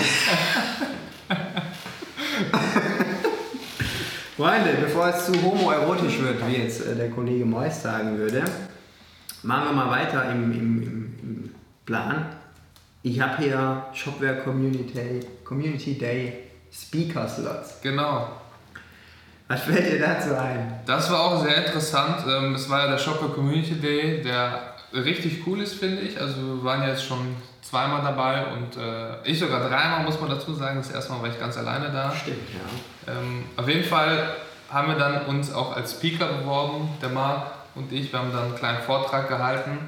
Freunde, 4.37 4.75
bevor 4.83 5.09
es 5.09 5.25
zu 5.25 5.33
homoerotisch 5.43 6.21
wird, 6.21 6.47
wie 6.47 6.57
jetzt 6.57 6.85
äh, 6.85 6.95
der 6.95 7.09
Kollege 7.09 7.47
Mois 7.47 7.71
sagen 7.71 8.19
würde, 8.19 8.45
machen 9.45 9.65
wir 9.67 9.73
mal 9.73 9.91
weiter 9.91 10.31
im, 10.31 10.53
im, 10.53 10.83
im 11.23 11.55
Plan. 11.85 12.27
Ich 13.03 13.21
habe 13.21 13.43
hier 13.43 13.85
Shopware 13.93 14.37
Community, 14.37 15.21
Community 15.45 15.99
Day 15.99 16.38
Speaker 16.73 17.29
Slots. 17.29 17.81
Genau. 17.83 18.31
Was 19.47 19.61
fällt 19.61 19.92
dir 19.92 20.01
dazu 20.01 20.37
ein? 20.37 20.81
Das 20.87 21.11
war 21.11 21.21
auch 21.21 21.45
sehr 21.45 21.66
interessant. 21.66 22.25
Ähm, 22.27 22.55
es 22.55 22.68
war 22.71 22.85
ja 22.85 22.90
der 22.92 22.99
Shopware 22.99 23.33
Community 23.33 23.75
Day, 23.75 24.23
der 24.23 24.75
richtig 24.95 25.47
cool 25.47 25.61
ist, 25.61 25.75
finde 25.75 26.01
ich. 26.03 26.18
Also 26.18 26.37
wir 26.40 26.64
waren 26.64 26.88
jetzt 26.88 27.05
schon 27.05 27.37
zweimal 27.61 28.03
dabei 28.03 28.47
und 28.47 28.77
äh, 28.77 29.23
ich 29.25 29.38
sogar 29.38 29.68
dreimal, 29.68 30.03
muss 30.05 30.18
man 30.18 30.31
dazu 30.31 30.55
sagen. 30.55 30.79
Das 30.79 30.90
erste 30.90 31.12
Mal 31.12 31.23
war 31.23 31.29
ich 31.29 31.38
ganz 31.38 31.59
alleine 31.59 31.90
da. 31.90 32.11
Stimmt, 32.11 32.49
ja. 32.55 33.12
Ähm, 33.12 33.45
auf 33.57 33.68
jeden 33.68 33.85
Fall 33.85 34.35
haben 34.71 34.88
wir 34.88 34.97
dann 34.97 35.27
uns 35.27 35.53
auch 35.53 35.77
als 35.77 35.92
Speaker 35.92 36.27
beworben, 36.27 36.88
der 37.03 37.11
Marc 37.11 37.63
und 37.75 37.93
ich. 37.93 38.13
Wir 38.13 38.19
haben 38.19 38.33
dann 38.33 38.45
einen 38.45 38.57
kleinen 38.57 38.83
Vortrag 38.83 39.29
gehalten. 39.29 39.79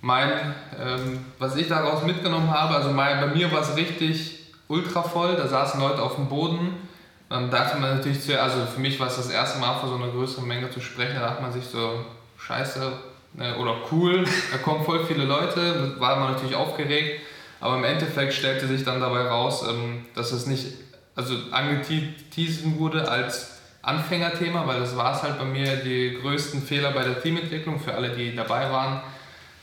Mein, 0.00 0.54
ähm, 0.82 1.24
was 1.38 1.56
ich 1.56 1.68
daraus 1.68 2.04
mitgenommen 2.04 2.50
habe, 2.50 2.74
also 2.74 2.90
mein, 2.90 3.20
bei 3.20 3.26
mir 3.26 3.52
war 3.52 3.60
es 3.60 3.76
richtig 3.76 4.46
ultra 4.68 5.02
voll. 5.02 5.36
Da 5.36 5.46
saßen 5.46 5.80
Leute 5.80 6.02
auf 6.02 6.16
dem 6.16 6.28
Boden. 6.28 6.88
Dann 7.28 7.50
dachte 7.50 7.78
man 7.78 7.96
natürlich 7.96 8.22
zu, 8.22 8.40
also 8.40 8.66
für 8.66 8.80
mich 8.80 8.98
war 8.98 9.06
es 9.06 9.16
das 9.16 9.30
erste 9.30 9.58
Mal 9.60 9.78
vor 9.78 9.88
so 9.88 9.94
einer 9.96 10.08
größeren 10.08 10.46
Menge 10.46 10.70
zu 10.70 10.80
sprechen. 10.80 11.14
Da 11.14 11.28
dachte 11.28 11.42
man 11.42 11.52
sich 11.52 11.64
so, 11.64 12.04
scheiße, 12.38 12.92
äh, 13.38 13.54
oder 13.54 13.76
cool, 13.92 14.24
da 14.50 14.58
kommen 14.58 14.84
voll 14.84 15.04
viele 15.04 15.24
Leute, 15.24 15.94
da 15.96 16.00
war 16.00 16.16
man 16.16 16.32
natürlich 16.32 16.56
aufgeregt, 16.56 17.20
aber 17.60 17.76
im 17.76 17.84
Endeffekt 17.84 18.34
stellte 18.34 18.66
sich 18.66 18.84
dann 18.84 19.00
dabei 19.00 19.28
raus, 19.28 19.64
ähm, 19.68 20.06
dass 20.14 20.32
es 20.32 20.46
nicht 20.46 20.66
also 21.14 21.34
angeteasert 21.50 22.78
wurde 22.78 23.08
als 23.08 23.59
Anfängerthema, 23.82 24.66
weil 24.66 24.80
das 24.80 24.96
war 24.96 25.14
es 25.14 25.22
halt 25.22 25.38
bei 25.38 25.44
mir 25.44 25.76
die 25.76 26.18
größten 26.20 26.62
Fehler 26.62 26.90
bei 26.92 27.02
der 27.02 27.20
Teamentwicklung 27.22 27.80
für 27.80 27.94
alle, 27.94 28.10
die 28.10 28.34
dabei 28.34 28.70
waren. 28.70 29.00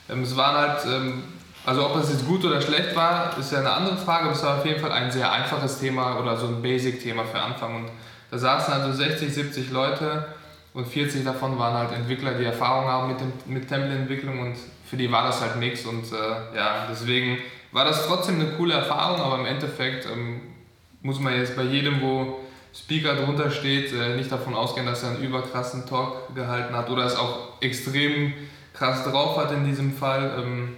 Ähm, 0.09 0.23
es 0.23 0.35
waren 0.35 0.55
halt, 0.55 0.85
ähm, 0.85 1.23
also 1.65 1.85
ob 1.85 1.93
das 1.93 2.11
jetzt 2.11 2.25
gut 2.25 2.43
oder 2.45 2.61
schlecht 2.61 2.95
war, 2.95 3.37
ist 3.37 3.51
ja 3.51 3.59
eine 3.59 3.71
andere 3.71 3.97
Frage, 3.97 4.25
aber 4.25 4.33
es 4.33 4.43
war 4.43 4.57
auf 4.57 4.65
jeden 4.65 4.79
Fall 4.79 4.91
ein 4.91 5.11
sehr 5.11 5.31
einfaches 5.31 5.79
Thema 5.79 6.19
oder 6.19 6.35
so 6.35 6.47
ein 6.47 6.61
Basic-Thema 6.61 7.25
für 7.25 7.39
Anfang. 7.39 7.75
Und 7.75 7.89
da 8.31 8.37
saßen 8.37 8.73
also 8.73 8.91
60, 8.91 9.33
70 9.33 9.71
Leute 9.71 10.25
und 10.73 10.87
40 10.87 11.23
davon 11.23 11.59
waren 11.59 11.73
halt 11.73 11.91
Entwickler, 11.91 12.33
die 12.33 12.45
Erfahrung 12.45 12.85
haben 12.85 13.09
mit, 13.09 13.47
mit 13.47 13.67
Template-Entwicklung 13.67 14.39
und 14.39 14.55
für 14.89 14.97
die 14.97 15.11
war 15.11 15.25
das 15.25 15.41
halt 15.41 15.57
nichts. 15.57 15.85
Und 15.85 16.05
äh, 16.11 16.55
ja, 16.55 16.87
deswegen 16.89 17.37
war 17.71 17.85
das 17.85 18.07
trotzdem 18.07 18.39
eine 18.39 18.51
coole 18.51 18.73
Erfahrung, 18.73 19.21
aber 19.21 19.39
im 19.39 19.45
Endeffekt 19.45 20.05
ähm, 20.05 20.41
muss 21.01 21.19
man 21.19 21.35
jetzt 21.35 21.55
bei 21.55 21.63
jedem, 21.63 22.01
wo 22.01 22.39
Speaker 22.77 23.15
drunter 23.15 23.49
steht, 23.49 23.91
äh, 23.91 24.15
nicht 24.15 24.31
davon 24.31 24.55
ausgehen, 24.55 24.85
dass 24.85 25.03
er 25.03 25.09
einen 25.09 25.23
überkrassen 25.23 25.85
Talk 25.85 26.33
gehalten 26.35 26.75
hat 26.75 26.89
oder 26.89 27.05
es 27.05 27.15
auch 27.15 27.61
extrem 27.61 28.33
krass 28.73 29.03
drauf 29.03 29.37
hat 29.37 29.51
in 29.51 29.65
diesem 29.65 29.93
Fall, 29.93 30.31
ähm, 30.37 30.77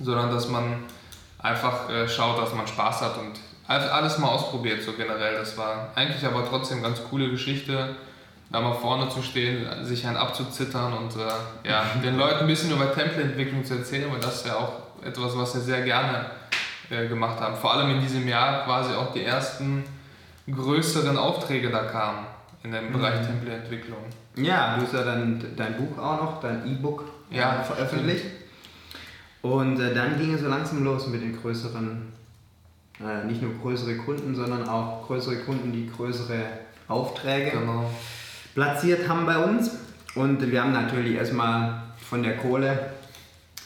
sondern 0.00 0.30
dass 0.30 0.48
man 0.48 0.84
einfach 1.38 1.88
äh, 1.88 2.08
schaut, 2.08 2.38
dass 2.38 2.52
man 2.54 2.66
Spaß 2.66 3.02
hat 3.02 3.18
und 3.18 3.32
alles 3.66 4.18
mal 4.18 4.28
ausprobiert, 4.28 4.82
so 4.82 4.94
generell. 4.94 5.36
Das 5.36 5.56
war 5.56 5.92
eigentlich 5.94 6.26
aber 6.26 6.44
trotzdem 6.44 6.78
eine 6.78 6.88
ganz 6.88 7.00
coole 7.08 7.30
Geschichte 7.30 7.94
da 8.50 8.60
mal 8.60 8.74
vorne 8.74 9.08
zu 9.08 9.22
stehen, 9.22 9.64
sich 9.84 10.04
einen 10.04 10.16
abzuzittern 10.16 10.92
und 10.92 11.14
äh, 11.14 11.68
ja, 11.68 11.84
den 12.02 12.18
Leuten 12.18 12.40
ein 12.40 12.46
bisschen 12.48 12.72
über 12.72 12.92
Template-Entwicklung 12.92 13.64
zu 13.64 13.74
erzählen, 13.74 14.10
weil 14.10 14.18
das 14.18 14.38
ist 14.38 14.46
ja 14.46 14.56
auch 14.56 14.72
etwas, 15.04 15.38
was 15.38 15.54
wir 15.54 15.60
sehr 15.60 15.82
gerne 15.82 16.26
gemacht 16.88 17.38
haben. 17.38 17.54
Vor 17.54 17.72
allem 17.72 17.90
in 17.90 18.00
diesem 18.00 18.26
Jahr 18.26 18.64
quasi 18.64 18.92
auch 18.94 19.12
die 19.12 19.22
ersten 19.22 19.84
größeren 20.46 21.16
Aufträge 21.16 21.70
da 21.70 21.84
kamen 21.84 22.26
in 22.62 22.72
dem 22.72 22.92
Bereich 22.92 23.20
mhm. 23.20 23.26
Template-Entwicklung. 23.26 23.98
Ja, 24.36 24.76
du 24.76 24.82
hast 24.82 24.92
ja 24.92 25.02
dann 25.02 25.42
dein 25.56 25.76
Buch 25.76 25.98
auch 25.98 26.22
noch, 26.22 26.40
dein 26.40 26.66
E-Book 26.66 27.04
ja, 27.30 27.62
veröffentlicht. 27.62 28.24
Und 29.42 29.80
äh, 29.80 29.94
dann 29.94 30.18
ging 30.18 30.34
es 30.34 30.42
so 30.42 30.48
langsam 30.48 30.84
los 30.84 31.06
mit 31.06 31.22
den 31.22 31.40
größeren, 31.40 32.12
äh, 33.00 33.24
nicht 33.26 33.40
nur 33.40 33.54
größere 33.54 33.96
Kunden, 33.96 34.34
sondern 34.34 34.68
auch 34.68 35.06
größere 35.06 35.36
Kunden, 35.36 35.72
die 35.72 35.90
größere 35.90 36.42
Aufträge 36.88 37.58
genau 37.58 37.90
platziert 38.54 39.08
haben 39.08 39.24
bei 39.24 39.38
uns. 39.38 39.78
Und 40.14 40.50
wir 40.50 40.62
haben 40.62 40.72
natürlich 40.72 41.14
erstmal 41.14 41.82
von 41.96 42.22
der 42.22 42.36
Kohle 42.36 42.90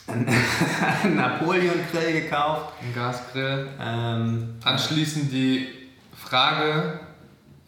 einen 0.07 0.27
Napoleon-Grill 1.15 2.21
gekauft. 2.21 2.73
Ein 2.81 2.93
Gasgrill. 2.93 3.67
Ähm, 3.81 4.55
Anschließend 4.63 5.31
die 5.31 5.67
Frage 6.25 6.99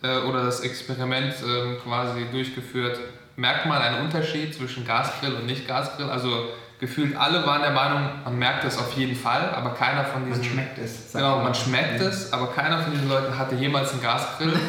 äh, 0.02 0.20
oder 0.20 0.46
das 0.46 0.62
Experiment 0.62 1.34
äh, 1.34 1.76
quasi 1.84 2.26
durchgeführt, 2.32 3.00
merkt 3.36 3.65
man 3.65 3.82
einen 3.82 4.06
Unterschied 4.06 4.56
zwischen 4.56 4.86
Gasgrill 4.86 5.36
und 5.36 5.46
Nicht-Gasgrill? 5.46 6.10
Also 6.10 6.50
gefühlt 6.80 7.15
alle 7.15 7.46
waren 7.46 7.62
der 7.62 7.72
Meinung, 7.72 8.10
man 8.24 8.38
merkt 8.38 8.63
es 8.63 8.78
auf 8.78 8.93
jeden 8.93 9.15
Fall, 9.15 9.50
aber 9.52 9.74
keiner 9.74 10.06
von 10.06 10.26
diesen... 10.26 10.41
Man 10.41 10.52
schmeckt 10.52 10.78
es. 10.80 11.13
Genau, 11.13 11.39
man 11.43 11.56
schmeckt 11.56 12.02
es, 12.02 12.34
aber 12.34 12.48
keiner 12.48 12.80
von 12.80 12.91
diesen 12.91 13.10
Leuten 13.10 13.38
hatte 13.38 13.56
jemals 13.56 13.91
einen 13.91 14.02
Gasgrill. 14.02 14.54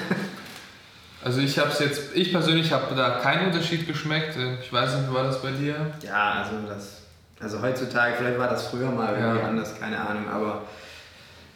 Also 1.21 1.41
ich 1.41 1.59
habe 1.59 1.71
es 1.71 1.81
jetzt, 1.81 2.15
ich 2.15 2.31
persönlich 2.31 2.73
habe 2.73 2.95
da 2.95 3.19
keinen 3.19 3.47
Unterschied 3.47 3.89
geschmeckt. 3.89 4.37
Ich 4.63 4.73
weiß 4.73 4.95
nicht, 4.95 5.11
wie 5.11 5.15
war 5.15 5.25
das 5.25 5.43
bei 5.43 5.51
dir? 5.51 5.75
Ja, 6.01 6.45
also 6.45 6.53
das, 6.67 7.03
also 7.41 7.61
heutzutage, 7.61 8.15
vielleicht 8.17 8.39
war 8.39 8.49
das 8.49 8.69
früher 8.69 8.91
mal 8.91 9.15
irgendwie 9.15 9.41
ja. 9.41 9.49
anders, 9.49 9.79
keine 9.81 9.99
Ahnung, 9.99 10.29
aber 10.29 10.63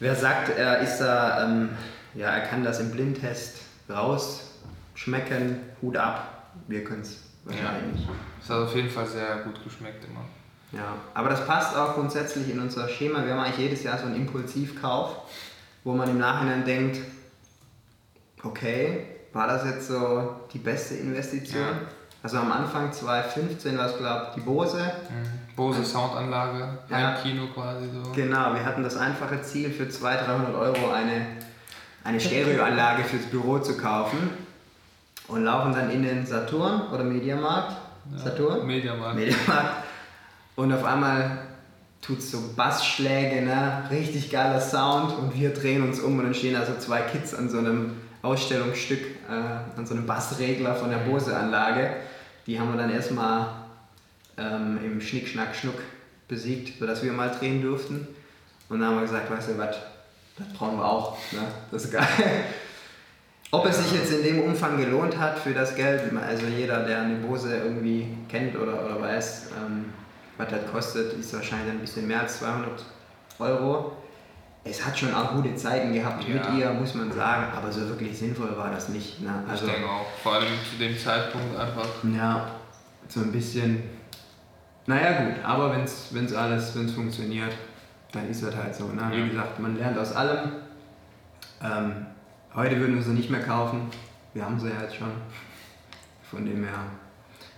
wer 0.00 0.16
sagt, 0.16 0.48
er 0.58 0.80
ist 0.80 0.98
da, 0.98 1.44
ähm, 1.44 1.70
ja, 2.14 2.28
er 2.28 2.40
kann 2.46 2.64
das 2.64 2.80
im 2.80 2.90
Blindtest 2.90 3.62
rausschmecken, 3.88 5.60
Hut 5.80 5.96
ab, 5.96 6.52
wir 6.68 6.84
können 6.84 7.02
es 7.02 7.18
wahrscheinlich. 7.44 8.02
Ja. 8.02 8.12
Das 8.40 8.50
hat 8.50 8.58
auf 8.58 8.74
jeden 8.74 8.90
Fall 8.90 9.06
sehr 9.06 9.36
gut 9.44 9.62
geschmeckt 9.64 10.04
immer. 10.04 10.24
Ja, 10.72 10.96
aber 11.12 11.28
das 11.28 11.46
passt 11.46 11.76
auch 11.76 11.94
grundsätzlich 11.94 12.48
in 12.48 12.58
unser 12.58 12.88
Schema. 12.88 13.24
Wir 13.24 13.34
haben 13.34 13.40
eigentlich 13.40 13.58
jedes 13.58 13.82
Jahr 13.82 13.98
so 13.98 14.06
einen 14.06 14.16
Impulsivkauf, 14.16 15.16
wo 15.84 15.92
man 15.92 16.08
im 16.08 16.18
Nachhinein 16.18 16.64
denkt, 16.64 16.98
okay, 18.42 19.06
war 19.32 19.46
das 19.46 19.64
jetzt 19.64 19.88
so 19.88 20.36
die 20.52 20.58
beste 20.58 20.94
Investition? 20.94 21.62
Ja. 21.62 21.80
Also 22.22 22.38
am 22.38 22.52
Anfang 22.52 22.92
2015 22.92 23.76
war 23.76 23.86
es, 23.86 23.98
glaube 23.98 24.26
ich, 24.28 24.34
die 24.34 24.40
Bose. 24.40 24.78
Mhm. 24.78 25.56
Bose 25.56 25.84
Soundanlage, 25.84 26.78
ja. 26.88 27.14
Kino 27.16 27.48
quasi 27.48 27.88
so. 27.92 28.12
Genau, 28.12 28.54
wir 28.54 28.64
hatten 28.64 28.82
das 28.82 28.96
einfache 28.96 29.42
Ziel 29.42 29.70
für 29.70 29.88
200, 29.88 30.28
300 30.28 30.54
Euro 30.54 30.90
eine, 30.92 31.26
eine 32.04 32.20
Stereoanlage 32.20 33.04
fürs 33.04 33.26
Büro 33.26 33.58
zu 33.58 33.76
kaufen 33.76 34.30
und 35.28 35.44
laufen 35.44 35.72
dann 35.72 35.90
in 35.90 36.02
den 36.02 36.26
Saturn 36.26 36.88
oder 36.92 37.04
Mediamarkt. 37.04 37.76
Ja, 38.12 38.18
Saturn? 38.18 38.66
Mediamarkt. 38.66 39.16
Mediamarkt. 39.16 39.84
Und 40.56 40.72
auf 40.72 40.84
einmal 40.84 41.38
tut 42.00 42.18
es 42.18 42.30
so 42.30 42.38
Bassschläge, 42.56 43.42
ne? 43.42 43.84
richtig 43.90 44.30
geiler 44.30 44.60
Sound 44.60 45.16
und 45.16 45.34
wir 45.34 45.54
drehen 45.54 45.82
uns 45.82 46.00
um 46.00 46.18
und 46.18 46.24
dann 46.24 46.34
stehen 46.34 46.56
also 46.56 46.76
zwei 46.78 47.00
Kids 47.02 47.32
an 47.34 47.48
so 47.48 47.58
einem 47.58 47.92
Ausstellungsstück, 48.22 49.00
äh, 49.28 49.78
an 49.78 49.86
so 49.86 49.94
einem 49.94 50.06
Bassregler 50.06 50.74
von 50.74 50.90
der 50.90 50.98
Bose-Anlage. 50.98 51.96
Die 52.46 52.58
haben 52.58 52.72
wir 52.72 52.78
dann 52.78 52.90
erstmal 52.90 53.46
ähm, 54.36 54.78
im 54.84 55.00
Schnick, 55.00 55.28
Schnack, 55.28 55.54
Schnuck 55.54 55.78
besiegt, 56.28 56.78
sodass 56.78 57.02
wir 57.04 57.12
mal 57.12 57.30
drehen 57.30 57.62
durften. 57.62 58.08
Und 58.68 58.80
dann 58.80 58.88
haben 58.88 58.96
wir 58.96 59.02
gesagt, 59.02 59.30
weißt 59.30 59.50
du 59.50 59.58
was, 59.58 59.76
das 60.44 60.58
brauchen 60.58 60.78
wir 60.78 60.84
auch. 60.84 61.16
Ne? 61.32 61.40
Das 61.70 61.84
ist 61.84 61.92
geil. 61.92 62.06
Ob 63.50 63.66
es 63.66 63.76
sich 63.76 63.92
jetzt 63.92 64.10
in 64.10 64.22
dem 64.22 64.40
Umfang 64.44 64.78
gelohnt 64.78 65.18
hat 65.18 65.38
für 65.38 65.52
das 65.52 65.74
Geld, 65.74 66.10
also 66.16 66.46
jeder, 66.46 66.84
der 66.84 67.02
eine 67.02 67.16
Bose 67.16 67.54
irgendwie 67.54 68.08
kennt 68.28 68.56
oder, 68.56 68.82
oder 68.82 68.98
weiß, 69.02 69.50
ähm, 69.58 69.92
was 70.38 70.48
das 70.48 70.72
kostet, 70.72 71.12
ist 71.12 71.34
wahrscheinlich 71.34 71.70
ein 71.70 71.80
bisschen 71.80 72.08
mehr 72.08 72.20
als 72.20 72.38
200 72.38 72.82
Euro. 73.38 73.92
Es 74.64 74.86
hat 74.86 74.98
schon 74.98 75.12
auch 75.12 75.34
gute 75.34 75.54
Zeiten 75.54 75.92
gehabt 75.92 76.24
ja. 76.26 76.34
mit 76.34 76.58
ihr, 76.58 76.70
muss 76.72 76.94
man 76.94 77.12
sagen, 77.12 77.52
aber 77.54 77.70
so 77.70 77.86
wirklich 77.88 78.16
sinnvoll 78.18 78.56
war 78.56 78.70
das 78.70 78.88
nicht. 78.88 79.20
Ne? 79.20 79.44
Also, 79.46 79.66
ich 79.66 79.72
denke 79.72 79.86
auch, 79.86 80.06
vor 80.22 80.34
allem 80.34 80.48
zu 80.70 80.78
dem 80.78 80.96
Zeitpunkt 80.96 81.54
einfach. 81.58 81.88
Ja, 82.16 82.52
so 83.08 83.20
ein 83.20 83.32
bisschen. 83.32 83.82
Naja, 84.86 85.24
gut, 85.24 85.44
aber 85.44 85.74
wenn 85.74 86.24
es 86.24 86.34
alles 86.34 86.74
wenn's 86.74 86.92
funktioniert, 86.92 87.52
dann 88.12 88.28
ist 88.28 88.42
das 88.42 88.54
halt 88.54 88.74
so. 88.74 88.88
Ne? 88.88 89.10
Wie 89.10 89.28
gesagt, 89.30 89.58
man 89.58 89.76
lernt 89.76 89.98
aus 89.98 90.14
allem. 90.14 90.52
Ähm, 91.62 92.06
heute 92.54 92.78
würden 92.78 92.94
wir 92.94 93.02
sie 93.02 93.12
nicht 93.12 93.30
mehr 93.30 93.42
kaufen. 93.42 93.88
Wir 94.34 94.44
haben 94.44 94.60
sie 94.60 94.68
ja 94.68 94.82
jetzt 94.82 94.96
schon. 94.96 95.10
Von 96.30 96.46
dem 96.46 96.64
her 96.64 96.78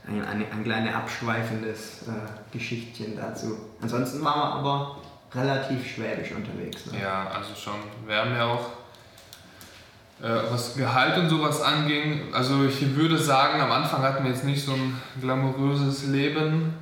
ein, 0.07 0.25
ein, 0.25 0.45
ein 0.51 0.65
kleines 0.65 0.95
abschweifendes 0.95 2.03
äh, 2.09 2.53
Geschichtchen 2.53 3.17
dazu. 3.17 3.57
Ansonsten 3.81 4.25
waren 4.25 4.41
wir 4.41 4.55
aber 4.55 4.97
relativ 5.35 5.95
schwäbisch 5.95 6.33
unterwegs. 6.33 6.87
Ne? 6.87 7.01
Ja, 7.01 7.29
also 7.29 7.55
schon. 7.55 7.75
Wir 8.07 8.17
haben 8.17 8.33
ja 8.33 8.47
auch, 8.47 8.67
äh, 10.23 10.51
was 10.51 10.77
Gehalt 10.77 11.19
und 11.19 11.29
sowas 11.29 11.63
anging, 11.63 12.35
also 12.35 12.65
ich 12.65 12.95
würde 12.97 13.19
sagen, 13.19 13.61
am 13.61 13.73
Anfang 13.73 14.03
hatten 14.03 14.25
wir 14.25 14.31
jetzt 14.31 14.45
nicht 14.45 14.65
so 14.65 14.73
ein 14.73 15.01
glamouröses 15.21 16.07
Leben. 16.09 16.75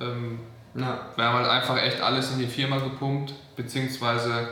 Ähm, 0.00 0.40
ja. 0.76 1.00
Wir 1.16 1.24
haben 1.24 1.38
halt 1.38 1.48
einfach 1.48 1.80
echt 1.82 2.00
alles 2.00 2.32
in 2.32 2.38
die 2.38 2.46
Firma 2.46 2.78
gepumpt, 2.78 3.34
beziehungsweise, 3.56 4.48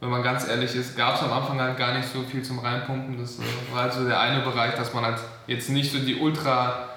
wenn 0.00 0.10
man 0.10 0.22
ganz 0.22 0.48
ehrlich 0.48 0.74
ist, 0.74 0.96
gab 0.96 1.14
es 1.14 1.22
am 1.22 1.32
Anfang 1.32 1.60
halt 1.60 1.76
gar 1.76 1.94
nicht 1.94 2.08
so 2.08 2.22
viel 2.22 2.42
zum 2.42 2.58
Reinpumpen. 2.58 3.18
Das 3.18 3.38
äh, 3.38 3.42
war 3.72 3.82
halt 3.82 3.92
so 3.92 4.04
der 4.06 4.20
eine 4.20 4.40
Bereich, 4.40 4.74
dass 4.74 4.92
man 4.92 5.04
halt 5.04 5.18
jetzt 5.46 5.70
nicht 5.70 5.92
so 5.92 5.98
die 5.98 6.16
ultra 6.16 6.88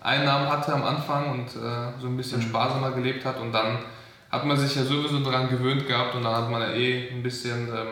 Einnahmen 0.00 0.48
hatte 0.48 0.72
am 0.72 0.84
Anfang 0.84 1.30
und 1.32 1.48
äh, 1.48 2.00
so 2.00 2.06
ein 2.06 2.16
bisschen 2.16 2.38
mhm. 2.38 2.44
sparsamer 2.44 2.92
gelebt 2.92 3.24
hat 3.24 3.40
und 3.40 3.52
dann 3.52 3.78
hat 4.30 4.44
man 4.44 4.56
sich 4.56 4.74
ja 4.76 4.84
sowieso 4.84 5.20
daran 5.20 5.48
gewöhnt 5.48 5.86
gehabt 5.86 6.14
und 6.14 6.22
dann 6.22 6.34
hat 6.34 6.50
man 6.50 6.60
ja 6.60 6.70
eh 6.70 7.10
ein 7.10 7.22
bisschen 7.22 7.68
ähm, 7.68 7.88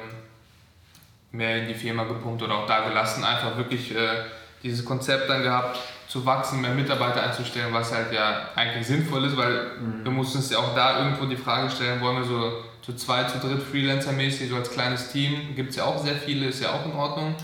mehr 1.33 1.63
in 1.63 1.69
die 1.69 1.75
Firma 1.75 2.05
gepumpt 2.05 2.43
oder 2.43 2.55
auch 2.55 2.67
da 2.67 2.89
gelassen, 2.89 3.25
einfach 3.25 3.57
wirklich 3.57 3.95
äh, 3.95 4.25
dieses 4.63 4.85
Konzept 4.85 5.29
dann 5.29 5.43
gehabt, 5.43 5.79
zu 6.15 6.25
wachsen, 6.25 6.61
mehr 6.61 6.71
Mitarbeiter 6.71 7.25
einzustellen, 7.25 7.75
was 7.75 7.93
halt 7.93 8.13
ja 8.13 8.51
eigentlich 8.55 8.87
sinnvoll 8.87 9.25
ist, 9.25 9.37
weil 9.37 9.73
mhm. 9.81 10.05
wir 10.05 10.13
mussten 10.13 10.39
uns 10.39 10.49
ja 10.49 10.59
auch 10.59 10.73
da 10.73 11.01
irgendwo 11.01 11.25
die 11.25 11.37
Frage 11.37 11.69
stellen, 11.69 12.01
wollen 12.01 12.19
wir 12.19 12.25
so 12.25 12.53
zu 12.83 12.95
zweit, 12.95 13.31
zu 13.31 13.41
dritt 13.41 13.61
Freelancer-mäßig, 13.61 14.49
so 14.49 14.55
als 14.55 14.71
kleines 14.71 15.11
Team, 15.11 15.57
gibt 15.57 15.71
es 15.71 15.77
ja 15.77 15.87
auch 15.87 16.01
sehr 16.01 16.15
viele, 16.15 16.47
ist 16.47 16.63
ja 16.63 16.71
auch 16.71 16.87
in 16.87 16.93
Ordnung 16.93 17.35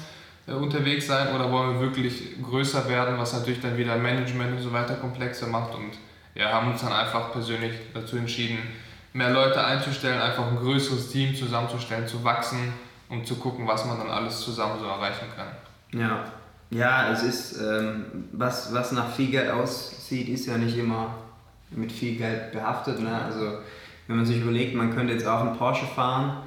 äh, 0.46 0.52
unterwegs 0.52 1.08
sein 1.08 1.34
oder 1.34 1.50
wollen 1.50 1.74
wir 1.74 1.80
wirklich 1.80 2.40
größer 2.40 2.88
werden, 2.88 3.18
was 3.18 3.32
natürlich 3.32 3.60
dann 3.60 3.76
wieder 3.76 3.96
Management 3.96 4.58
und 4.58 4.62
so 4.62 4.72
weiter 4.72 4.94
komplexer 4.94 5.48
macht 5.48 5.74
und 5.74 5.90
ja, 6.36 6.52
haben 6.52 6.70
uns 6.70 6.80
dann 6.80 6.92
einfach 6.92 7.32
persönlich 7.32 7.72
dazu 7.92 8.18
entschieden, 8.18 8.58
mehr 9.14 9.30
Leute 9.30 9.64
einzustellen, 9.64 10.20
einfach 10.20 10.46
ein 10.46 10.58
größeres 10.58 11.10
Team 11.10 11.34
zusammenzustellen, 11.34 12.06
zu 12.06 12.22
wachsen 12.22 12.72
und 13.08 13.26
zu 13.26 13.34
gucken, 13.34 13.66
was 13.66 13.84
man 13.84 13.98
dann 13.98 14.10
alles 14.10 14.38
zusammen 14.38 14.78
so 14.78 14.86
erreichen 14.86 15.26
kann. 15.36 16.00
Ja, 16.00 16.24
ja, 16.70 17.12
es 17.12 17.22
ist, 17.22 17.60
ähm, 17.60 18.04
was, 18.32 18.72
was 18.72 18.92
nach 18.92 19.10
viel 19.12 19.30
Geld 19.30 19.50
aussieht, 19.50 20.28
ist 20.28 20.46
ja 20.46 20.56
nicht 20.56 20.76
immer 20.76 21.14
mit 21.70 21.90
viel 21.90 22.16
Geld 22.16 22.52
behaftet. 22.52 23.00
Ne? 23.00 23.10
Also 23.12 23.58
wenn 24.06 24.16
man 24.16 24.26
sich 24.26 24.40
überlegt, 24.40 24.74
man 24.74 24.94
könnte 24.94 25.12
jetzt 25.12 25.26
auch 25.26 25.40
einen 25.40 25.56
Porsche 25.56 25.86
fahren 25.86 26.38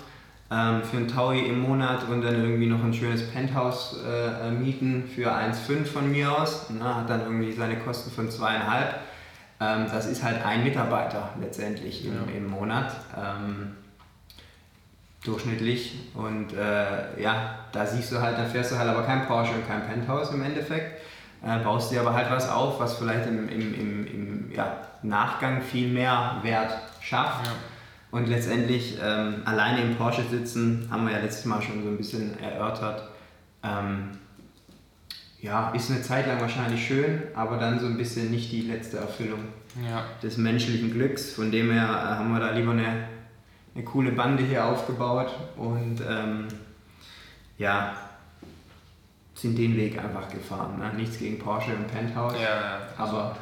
ähm, 0.50 0.82
für 0.84 0.98
einen 0.98 1.08
Taui 1.08 1.40
im 1.40 1.62
Monat 1.62 2.08
und 2.10 2.22
dann 2.22 2.36
irgendwie 2.36 2.68
noch 2.68 2.84
ein 2.84 2.94
schönes 2.94 3.30
Penthouse 3.32 3.98
äh, 4.08 4.52
mieten 4.52 5.10
für 5.14 5.32
1,5 5.32 5.86
von 5.86 6.12
mir 6.12 6.32
aus, 6.32 6.70
ne? 6.70 6.96
hat 6.96 7.10
dann 7.10 7.22
irgendwie 7.22 7.52
seine 7.52 7.78
Kosten 7.80 8.12
von 8.12 8.30
2,5. 8.30 8.60
Ähm, 9.60 9.86
das 9.92 10.06
ist 10.06 10.24
halt 10.24 10.46
ein 10.46 10.64
Mitarbeiter 10.64 11.30
letztendlich 11.42 12.06
im, 12.06 12.14
ja. 12.14 12.38
im 12.38 12.48
Monat. 12.48 12.94
Ähm, 13.18 13.76
durchschnittlich. 15.24 15.96
Und 16.14 16.54
äh, 16.54 17.22
ja, 17.22 17.60
da 17.72 17.86
siehst 17.86 18.12
du 18.12 18.22
halt, 18.22 18.38
dann 18.38 18.48
fährst 18.48 18.72
du 18.72 18.78
halt 18.78 18.90
aber 18.90 19.04
kein 19.04 19.26
Porsche 19.26 19.54
und 19.54 19.68
kein 19.68 19.86
Penthouse 19.86 20.32
im 20.32 20.44
Endeffekt. 20.44 21.02
Äh, 21.46 21.60
baust 21.60 21.92
dir 21.92 22.02
aber 22.02 22.14
halt 22.14 22.30
was 22.32 22.50
auf, 22.50 22.80
was 22.80 22.98
vielleicht 22.98 23.28
im, 23.28 23.50
im, 23.50 23.74
im, 23.74 24.08
im 24.08 24.52
ja, 24.56 24.78
Nachgang 25.02 25.62
viel 25.62 25.90
mehr 25.90 26.38
Wert 26.42 26.74
schafft. 27.02 27.46
Ja. 27.46 27.54
Und 28.12 28.28
letztendlich 28.28 29.00
ähm, 29.04 29.42
alleine 29.44 29.82
im 29.82 29.96
Porsche 29.96 30.24
sitzen, 30.30 30.88
haben 30.92 31.06
wir 31.06 31.14
ja 31.14 31.20
letztes 31.20 31.46
Mal 31.46 31.62
schon 31.62 31.84
so 31.84 31.90
ein 31.90 31.98
bisschen 31.98 32.40
erörtert. 32.40 33.10
Ähm, 33.64 34.12
ja, 35.42 35.72
ist 35.72 35.92
eine 35.92 36.02
Zeit 36.02 36.28
lang 36.28 36.40
wahrscheinlich 36.40 36.86
schön, 36.86 37.24
aber 37.36 37.58
dann 37.58 37.80
so 37.80 37.88
ein 37.88 37.98
bisschen 37.98 38.32
nicht 38.32 38.52
die 38.52 38.62
letzte 38.62 38.98
Erfüllung 38.98 39.40
ja. 39.84 40.06
des 40.22 40.38
menschlichen 40.38 40.92
Glücks. 40.92 41.34
Von 41.34 41.52
dem 41.52 41.72
her 41.72 41.84
äh, 41.84 42.16
haben 42.16 42.32
wir 42.32 42.40
da 42.40 42.52
lieber 42.52 42.72
eine 42.72 43.08
eine 43.76 43.84
coole 43.84 44.12
Bande 44.12 44.44
hier 44.44 44.66
aufgebaut 44.66 45.34
und 45.58 46.02
ähm, 46.08 46.48
ja, 47.58 47.96
sind 49.36 49.58
den 49.58 49.76
Weg 49.76 49.98
einfach 49.98 50.30
gefahren. 50.30 50.78
Ne? 50.78 50.92
Nichts 50.96 51.18
gegen 51.18 51.40
Porsche 51.40 51.72
und 51.76 51.88
Penthouse, 51.88 52.36
ja, 52.42 52.80
aber 52.98 53.36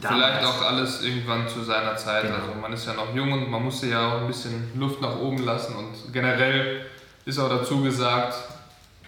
Vielleicht 0.00 0.44
auch 0.44 0.62
alles 0.62 1.02
irgendwann 1.02 1.48
zu 1.48 1.62
seiner 1.62 1.96
Zeit. 1.96 2.22
Genau. 2.22 2.36
Also 2.36 2.54
man 2.54 2.72
ist 2.72 2.86
ja 2.86 2.94
noch 2.94 3.14
jung 3.14 3.32
und 3.32 3.50
man 3.50 3.64
muss 3.64 3.82
ja 3.82 4.08
auch 4.08 4.20
ein 4.20 4.28
bisschen 4.28 4.70
Luft 4.76 5.00
nach 5.00 5.18
oben 5.18 5.38
lassen 5.38 5.74
und 5.74 6.12
generell 6.12 6.86
ist 7.24 7.38
auch 7.38 7.48
dazu 7.48 7.82
gesagt, 7.82 8.34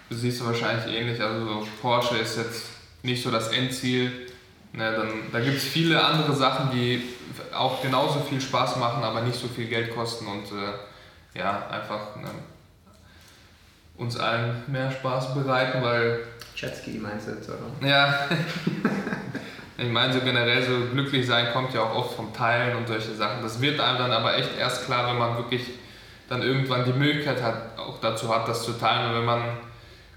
du 0.09 0.15
siehst 0.15 0.41
du 0.41 0.45
wahrscheinlich 0.45 0.93
ähnlich, 0.93 1.21
also 1.21 1.65
Porsche 1.81 2.17
ist 2.17 2.37
jetzt 2.37 2.65
nicht 3.01 3.23
so 3.23 3.31
das 3.31 3.49
Endziel. 3.49 4.11
Ne, 4.75 4.91
dann, 4.91 5.09
da 5.31 5.39
gibt 5.39 5.57
es 5.57 5.63
viele 5.63 6.03
andere 6.03 6.33
Sachen, 6.33 6.71
die 6.71 7.03
auch 7.53 7.81
genauso 7.83 8.21
viel 8.21 8.41
Spaß 8.41 8.77
machen, 8.77 9.03
aber 9.03 9.21
nicht 9.21 9.39
so 9.39 9.47
viel 9.47 9.67
Geld 9.67 9.93
kosten 9.93 10.25
und 10.25 10.45
äh, 10.45 11.39
ja, 11.39 11.67
einfach 11.69 12.15
ne, 12.15 12.29
uns 13.97 14.17
allen 14.17 14.63
mehr 14.67 14.91
Spaß 14.91 15.35
bereiten, 15.35 15.83
weil. 15.83 16.21
Jetski 16.55 16.97
meinst 16.97 17.27
du 17.27 17.31
jetzt, 17.33 17.49
oder? 17.49 17.87
Ja. 17.87 18.27
ich 19.77 19.89
meine, 19.89 20.11
so 20.11 20.21
generell 20.21 20.63
so 20.63 20.91
glücklich 20.91 21.27
sein 21.27 21.53
kommt 21.53 21.73
ja 21.75 21.81
auch 21.81 21.95
oft 21.95 22.15
vom 22.15 22.33
Teilen 22.33 22.75
und 22.75 22.87
solche 22.87 23.13
Sachen. 23.13 23.43
Das 23.43 23.61
wird 23.61 23.79
einem 23.79 23.99
dann 23.99 24.11
aber 24.11 24.35
echt 24.37 24.57
erst 24.57 24.85
klar, 24.85 25.07
wenn 25.07 25.19
man 25.19 25.37
wirklich 25.37 25.67
dann 26.29 26.41
irgendwann 26.41 26.83
die 26.83 26.93
Möglichkeit 26.93 27.43
hat, 27.43 27.77
auch 27.77 27.99
dazu 28.01 28.33
hat, 28.33 28.47
das 28.47 28.63
zu 28.63 28.73
teilen. 28.73 29.09
Und 29.09 29.19
wenn 29.19 29.25
man 29.25 29.41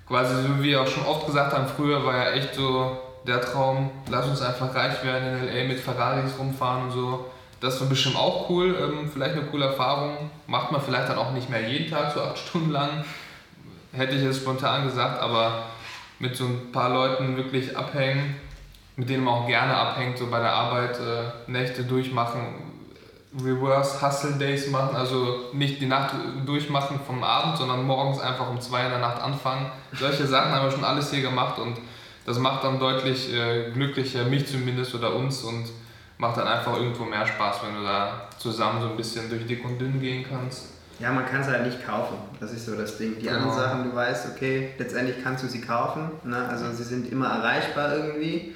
quasi, 0.08 0.34
so 0.34 0.58
wie 0.58 0.62
wir 0.62 0.80
auch 0.80 0.88
schon 0.88 1.04
oft 1.04 1.26
gesagt 1.26 1.52
haben, 1.52 1.66
früher 1.68 2.04
war 2.06 2.16
ja 2.16 2.30
echt 2.30 2.54
so 2.54 2.98
der 3.26 3.40
Traum, 3.40 3.90
lass 4.08 4.26
uns 4.26 4.40
einfach 4.40 4.74
reich 4.74 5.04
werden 5.04 5.40
in 5.40 5.54
LA 5.54 5.68
mit 5.68 5.80
Ferraris 5.80 6.32
rumfahren 6.38 6.84
und 6.84 6.90
so. 6.92 7.26
Das 7.60 7.80
war 7.80 7.88
bestimmt 7.88 8.16
auch 8.16 8.48
cool, 8.50 8.76
ähm, 8.80 9.10
vielleicht 9.10 9.34
eine 9.34 9.46
coole 9.46 9.66
Erfahrung. 9.66 10.30
Macht 10.46 10.72
man 10.72 10.80
vielleicht 10.80 11.08
dann 11.08 11.18
auch 11.18 11.32
nicht 11.32 11.48
mehr 11.48 11.68
jeden 11.68 11.90
Tag 11.90 12.12
so 12.12 12.20
acht 12.20 12.38
Stunden 12.48 12.70
lang, 12.70 13.04
hätte 13.92 14.14
ich 14.14 14.22
jetzt 14.22 14.38
spontan 14.38 14.84
gesagt, 14.84 15.20
aber 15.20 15.64
mit 16.18 16.36
so 16.36 16.44
ein 16.44 16.72
paar 16.72 16.90
Leuten 16.90 17.36
wirklich 17.36 17.76
abhängen, 17.76 18.36
mit 18.96 19.08
denen 19.08 19.24
man 19.24 19.34
auch 19.34 19.46
gerne 19.46 19.74
abhängt, 19.74 20.18
so 20.18 20.28
bei 20.28 20.38
der 20.38 20.52
Arbeit 20.52 20.98
äh, 20.98 21.50
Nächte 21.50 21.84
durchmachen, 21.84 22.40
Reverse 23.42 24.00
Hustle 24.00 24.38
Days 24.38 24.70
machen, 24.70 24.96
also 24.96 25.50
nicht 25.52 25.80
die 25.80 25.86
Nacht 25.86 26.14
durchmachen 26.46 27.00
vom 27.06 27.22
Abend, 27.22 27.58
sondern 27.58 27.84
morgens 27.84 28.18
einfach 28.18 28.48
um 28.48 28.60
zwei 28.60 28.84
in 28.84 28.90
der 28.90 28.98
Nacht 28.98 29.20
anfangen. 29.20 29.70
Solche 29.92 30.26
Sachen 30.26 30.52
haben 30.52 30.64
wir 30.64 30.70
schon 30.70 30.84
alles 30.84 31.10
hier 31.10 31.20
gemacht 31.20 31.58
und 31.58 31.76
das 32.26 32.38
macht 32.38 32.64
dann 32.64 32.78
deutlich 32.78 33.32
äh, 33.32 33.70
glücklicher, 33.70 34.24
mich 34.24 34.46
zumindest 34.46 34.94
oder 34.94 35.14
uns 35.14 35.42
und 35.42 35.66
macht 36.18 36.36
dann 36.36 36.48
einfach 36.48 36.76
irgendwo 36.76 37.04
mehr 37.04 37.26
Spaß, 37.26 37.60
wenn 37.64 37.76
du 37.76 37.82
da 37.82 38.28
zusammen 38.38 38.80
so 38.80 38.90
ein 38.90 38.96
bisschen 38.96 39.30
durch 39.30 39.46
dick 39.46 39.64
und 39.64 39.78
dünn 39.78 40.00
gehen 40.00 40.26
kannst. 40.28 40.72
Ja, 40.98 41.12
man 41.12 41.26
kann 41.26 41.42
es 41.42 41.46
halt 41.46 41.66
nicht 41.66 41.86
kaufen. 41.86 42.16
Das 42.40 42.52
ist 42.52 42.66
so 42.66 42.74
das 42.74 42.96
Ding. 42.96 43.16
Die 43.18 43.26
genau. 43.26 43.36
anderen 43.36 43.54
Sachen, 43.54 43.84
du 43.84 43.94
weißt, 43.94 44.28
okay, 44.34 44.70
letztendlich 44.78 45.22
kannst 45.22 45.44
du 45.44 45.48
sie 45.48 45.60
kaufen. 45.60 46.10
Ne? 46.24 46.48
Also 46.48 46.72
sie 46.72 46.84
sind 46.84 47.12
immer 47.12 47.28
erreichbar 47.28 47.94
irgendwie. 47.94 48.54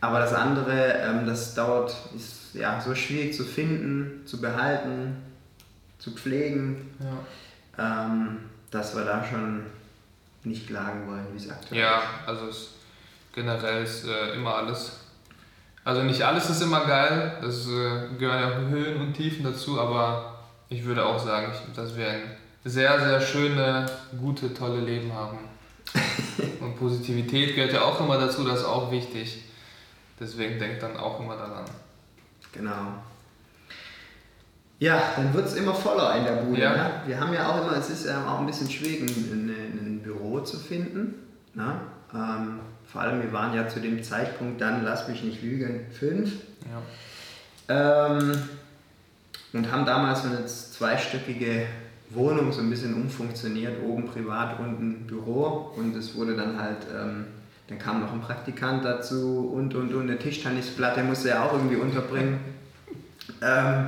Aber 0.00 0.20
das 0.20 0.34
andere, 0.34 0.98
ähm, 0.98 1.26
das 1.26 1.54
dauert, 1.54 1.96
ist 2.14 2.54
ja 2.54 2.78
so 2.80 2.94
schwierig 2.94 3.34
zu 3.34 3.44
finden, 3.44 4.26
zu 4.26 4.40
behalten, 4.40 5.16
zu 5.98 6.10
pflegen. 6.10 6.94
Ja. 7.00 8.06
Ähm, 8.06 8.38
dass 8.70 8.94
wir 8.94 9.04
da 9.04 9.24
schon 9.24 9.64
nicht 10.42 10.66
klagen 10.66 11.08
wollen, 11.08 11.26
wie 11.32 11.38
es 11.38 11.50
aktuell 11.50 11.80
ist. 11.80 11.86
Ja, 11.86 12.02
also 12.26 12.48
es, 12.48 12.74
generell 13.34 13.82
ist 13.82 14.06
äh, 14.06 14.34
immer 14.34 14.54
alles. 14.54 15.00
Also 15.84 16.02
nicht 16.02 16.22
alles 16.22 16.48
ist 16.48 16.62
immer 16.62 16.86
geil, 16.86 17.38
es 17.46 17.66
äh, 17.66 18.16
gehören 18.18 18.40
ja 18.40 18.56
Höhen 18.68 19.00
und 19.00 19.12
Tiefen 19.12 19.44
dazu, 19.44 19.78
aber 19.78 20.38
ich 20.68 20.84
würde 20.84 21.04
auch 21.04 21.18
sagen, 21.18 21.52
dass 21.76 21.96
wir 21.96 22.08
ein 22.08 22.22
sehr, 22.64 22.98
sehr 22.98 23.20
schöne, 23.20 23.86
gute, 24.18 24.54
tolle 24.54 24.80
Leben 24.80 25.12
haben. 25.12 25.38
Und 26.60 26.76
Positivität 26.76 27.54
gehört 27.54 27.74
ja 27.74 27.82
auch 27.82 28.00
immer 28.00 28.18
dazu, 28.18 28.42
das 28.42 28.60
ist 28.60 28.64
auch 28.64 28.90
wichtig. 28.90 29.44
Deswegen 30.18 30.58
denkt 30.58 30.82
dann 30.82 30.96
auch 30.96 31.20
immer 31.20 31.36
daran. 31.36 31.66
Genau. 32.52 32.94
Ja, 34.78 35.00
dann 35.16 35.34
wird 35.34 35.46
es 35.46 35.54
immer 35.54 35.74
voller 35.74 36.16
in 36.16 36.24
der 36.24 36.32
Bude. 36.32 36.62
Ja. 36.62 36.72
Ne? 36.72 36.90
Wir 37.06 37.20
haben 37.20 37.32
ja 37.34 37.48
auch 37.48 37.60
immer, 37.60 37.76
es 37.76 37.90
ist 37.90 38.06
ja 38.06 38.26
auch 38.26 38.40
ein 38.40 38.46
bisschen 38.46 38.70
schwierig, 38.70 39.02
ein, 39.02 39.50
ein 39.50 40.00
Büro 40.02 40.40
zu 40.40 40.58
finden. 40.58 41.14
Ne? 41.52 41.80
Ähm, 42.12 42.60
vor 42.94 43.02
allem, 43.02 43.20
wir 43.20 43.32
waren 43.32 43.52
ja 43.54 43.66
zu 43.66 43.80
dem 43.80 44.04
Zeitpunkt 44.04 44.60
dann, 44.60 44.84
lass 44.84 45.08
mich 45.08 45.24
nicht 45.24 45.42
lügen, 45.42 45.80
fünf. 45.90 46.30
Ja. 47.68 48.16
Ähm, 48.16 48.38
und 49.52 49.72
haben 49.72 49.84
damals 49.84 50.22
so 50.22 50.28
eine 50.28 50.46
zweistöckige 50.46 51.66
Wohnung 52.10 52.52
so 52.52 52.60
ein 52.60 52.70
bisschen 52.70 52.94
umfunktioniert, 52.94 53.82
oben 53.82 54.06
privat, 54.06 54.60
unten 54.60 55.08
Büro 55.08 55.72
und 55.76 55.96
es 55.96 56.14
wurde 56.14 56.36
dann 56.36 56.56
halt, 56.60 56.86
ähm, 56.96 57.24
dann 57.66 57.80
kam 57.80 58.00
noch 58.00 58.12
ein 58.12 58.20
Praktikant 58.20 58.84
dazu 58.84 59.52
und 59.52 59.74
und 59.74 59.92
und 59.92 60.02
eine 60.02 60.16
Tischtennisplatte 60.16 61.02
musste 61.02 61.30
er 61.30 61.44
auch 61.44 61.52
irgendwie 61.52 61.76
unterbringen. 61.76 62.38
Ähm, 63.40 63.86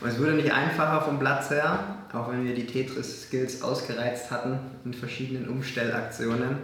und 0.00 0.08
es 0.08 0.18
wurde 0.18 0.32
nicht 0.32 0.52
einfacher 0.52 1.00
vom 1.00 1.18
Platz 1.18 1.50
her, 1.50 1.80
auch 2.12 2.30
wenn 2.30 2.44
wir 2.44 2.54
die 2.54 2.66
Tetris-Skills 2.66 3.62
ausgereizt 3.62 4.30
hatten 4.30 4.58
in 4.84 4.94
verschiedenen 4.94 5.48
Umstellaktionen, 5.48 6.58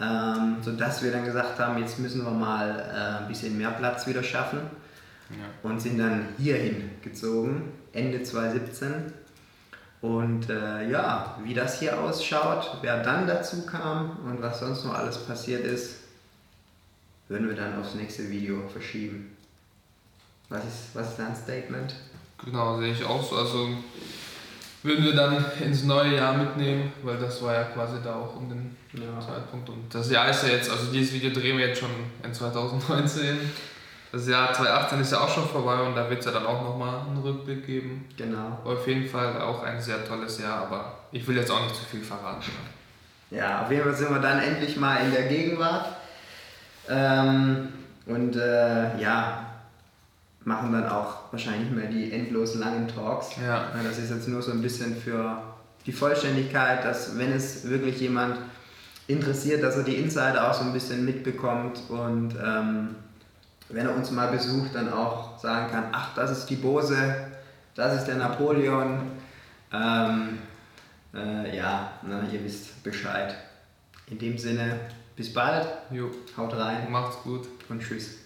ähm, 0.00 0.56
sodass 0.62 1.02
wir 1.02 1.12
dann 1.12 1.24
gesagt 1.24 1.58
haben, 1.58 1.78
jetzt 1.78 1.98
müssen 1.98 2.24
wir 2.24 2.30
mal 2.30 2.68
äh, 2.68 3.22
ein 3.22 3.28
bisschen 3.28 3.56
mehr 3.56 3.70
Platz 3.70 4.06
wieder 4.06 4.22
schaffen 4.22 4.60
ja. 5.30 5.68
und 5.68 5.80
sind 5.80 5.98
dann 5.98 6.28
hierhin 6.38 6.90
gezogen, 7.02 7.72
Ende 7.92 8.22
2017. 8.22 9.12
Und 10.02 10.50
äh, 10.50 10.88
ja, 10.90 11.38
wie 11.42 11.54
das 11.54 11.80
hier 11.80 11.98
ausschaut, 11.98 12.78
wer 12.82 13.02
dann 13.02 13.26
dazu 13.26 13.64
kam 13.64 14.18
und 14.24 14.42
was 14.42 14.60
sonst 14.60 14.84
noch 14.84 14.94
alles 14.94 15.18
passiert 15.18 15.64
ist, 15.64 15.96
würden 17.28 17.48
wir 17.48 17.56
dann 17.56 17.80
aufs 17.80 17.94
nächste 17.94 18.28
Video 18.30 18.68
verschieben. 18.68 19.36
Was 20.48 20.64
ist, 20.64 20.94
was 20.94 21.08
ist 21.08 21.18
dein 21.18 21.34
Statement? 21.34 21.94
Genau, 22.44 22.78
sehe 22.78 22.92
ich 22.92 23.04
auch 23.04 23.28
so. 23.28 23.36
Also 23.36 23.68
würden 24.82 25.04
wir 25.04 25.14
dann 25.14 25.44
ins 25.60 25.84
neue 25.84 26.16
Jahr 26.16 26.34
mitnehmen, 26.34 26.92
weil 27.02 27.16
das 27.18 27.42
war 27.42 27.54
ja 27.54 27.64
quasi 27.64 27.96
da 28.02 28.14
auch 28.14 28.36
um 28.36 28.48
den 28.48 28.76
ja. 28.92 29.20
Zeitpunkt. 29.20 29.68
Und 29.68 29.92
das 29.92 30.10
Jahr 30.10 30.28
ist 30.28 30.42
ja 30.44 30.50
jetzt, 30.50 30.70
also 30.70 30.92
dieses 30.92 31.12
Video 31.12 31.30
drehen 31.30 31.58
wir 31.58 31.68
jetzt 31.68 31.80
schon 31.80 31.90
in 32.22 32.32
2019. 32.32 33.38
Das 34.12 34.28
Jahr 34.28 34.52
2018 34.52 35.00
ist 35.00 35.12
ja 35.12 35.20
auch 35.20 35.28
schon 35.28 35.48
vorbei 35.48 35.80
und 35.82 35.94
da 35.94 36.08
wird 36.08 36.20
es 36.20 36.26
ja 36.26 36.32
dann 36.32 36.46
auch 36.46 36.62
nochmal 36.62 37.00
einen 37.00 37.18
Rückblick 37.18 37.66
geben. 37.66 38.06
Genau. 38.16 38.60
Auf 38.64 38.86
jeden 38.86 39.08
Fall 39.08 39.40
auch 39.40 39.62
ein 39.62 39.80
sehr 39.80 40.06
tolles 40.06 40.40
Jahr, 40.40 40.62
aber 40.62 41.00
ich 41.12 41.26
will 41.26 41.36
jetzt 41.36 41.50
auch 41.50 41.62
nicht 41.62 41.74
zu 41.74 41.84
viel 41.84 42.02
verraten. 42.02 42.50
Ja, 43.30 43.62
auf 43.62 43.70
jeden 43.70 43.82
Fall 43.82 43.94
sind 43.94 44.10
wir 44.10 44.20
dann 44.20 44.40
endlich 44.40 44.76
mal 44.76 44.98
in 44.98 45.10
der 45.10 45.24
Gegenwart. 45.24 45.96
Ähm, 46.88 47.68
und 48.06 48.36
äh, 48.36 49.00
ja, 49.00 49.45
machen 50.46 50.72
dann 50.72 50.88
auch 50.88 51.32
wahrscheinlich 51.32 51.70
mehr 51.70 51.88
die 51.88 52.12
endlos 52.12 52.54
langen 52.54 52.86
Talks. 52.86 53.30
Ja. 53.44 53.64
Das 53.82 53.98
ist 53.98 54.10
jetzt 54.10 54.28
nur 54.28 54.40
so 54.40 54.52
ein 54.52 54.62
bisschen 54.62 54.96
für 54.96 55.42
die 55.84 55.92
Vollständigkeit, 55.92 56.84
dass 56.84 57.18
wenn 57.18 57.32
es 57.32 57.68
wirklich 57.68 58.00
jemand 58.00 58.38
interessiert, 59.08 59.62
dass 59.64 59.76
er 59.76 59.82
die 59.82 59.96
Insider 59.96 60.48
auch 60.48 60.54
so 60.54 60.62
ein 60.62 60.72
bisschen 60.72 61.04
mitbekommt 61.04 61.82
und 61.88 62.34
ähm, 62.42 62.94
wenn 63.68 63.86
er 63.86 63.96
uns 63.96 64.12
mal 64.12 64.28
besucht, 64.28 64.72
dann 64.74 64.92
auch 64.92 65.36
sagen 65.38 65.68
kann, 65.72 65.84
ach, 65.90 66.14
das 66.14 66.30
ist 66.30 66.46
die 66.46 66.56
Bose, 66.56 66.96
das 67.74 67.96
ist 67.96 68.04
der 68.04 68.14
Napoleon. 68.16 69.00
Ähm, 69.72 70.38
äh, 71.12 71.56
ja, 71.56 71.90
na, 72.02 72.22
ihr 72.32 72.44
wisst 72.44 72.84
Bescheid. 72.84 73.34
In 74.08 74.18
dem 74.18 74.38
Sinne, 74.38 74.78
bis 75.16 75.32
bald. 75.32 75.66
Jo. 75.90 76.08
Haut 76.36 76.56
rein. 76.56 76.88
Macht's 76.90 77.16
gut. 77.24 77.48
Und 77.68 77.82
tschüss. 77.82 78.25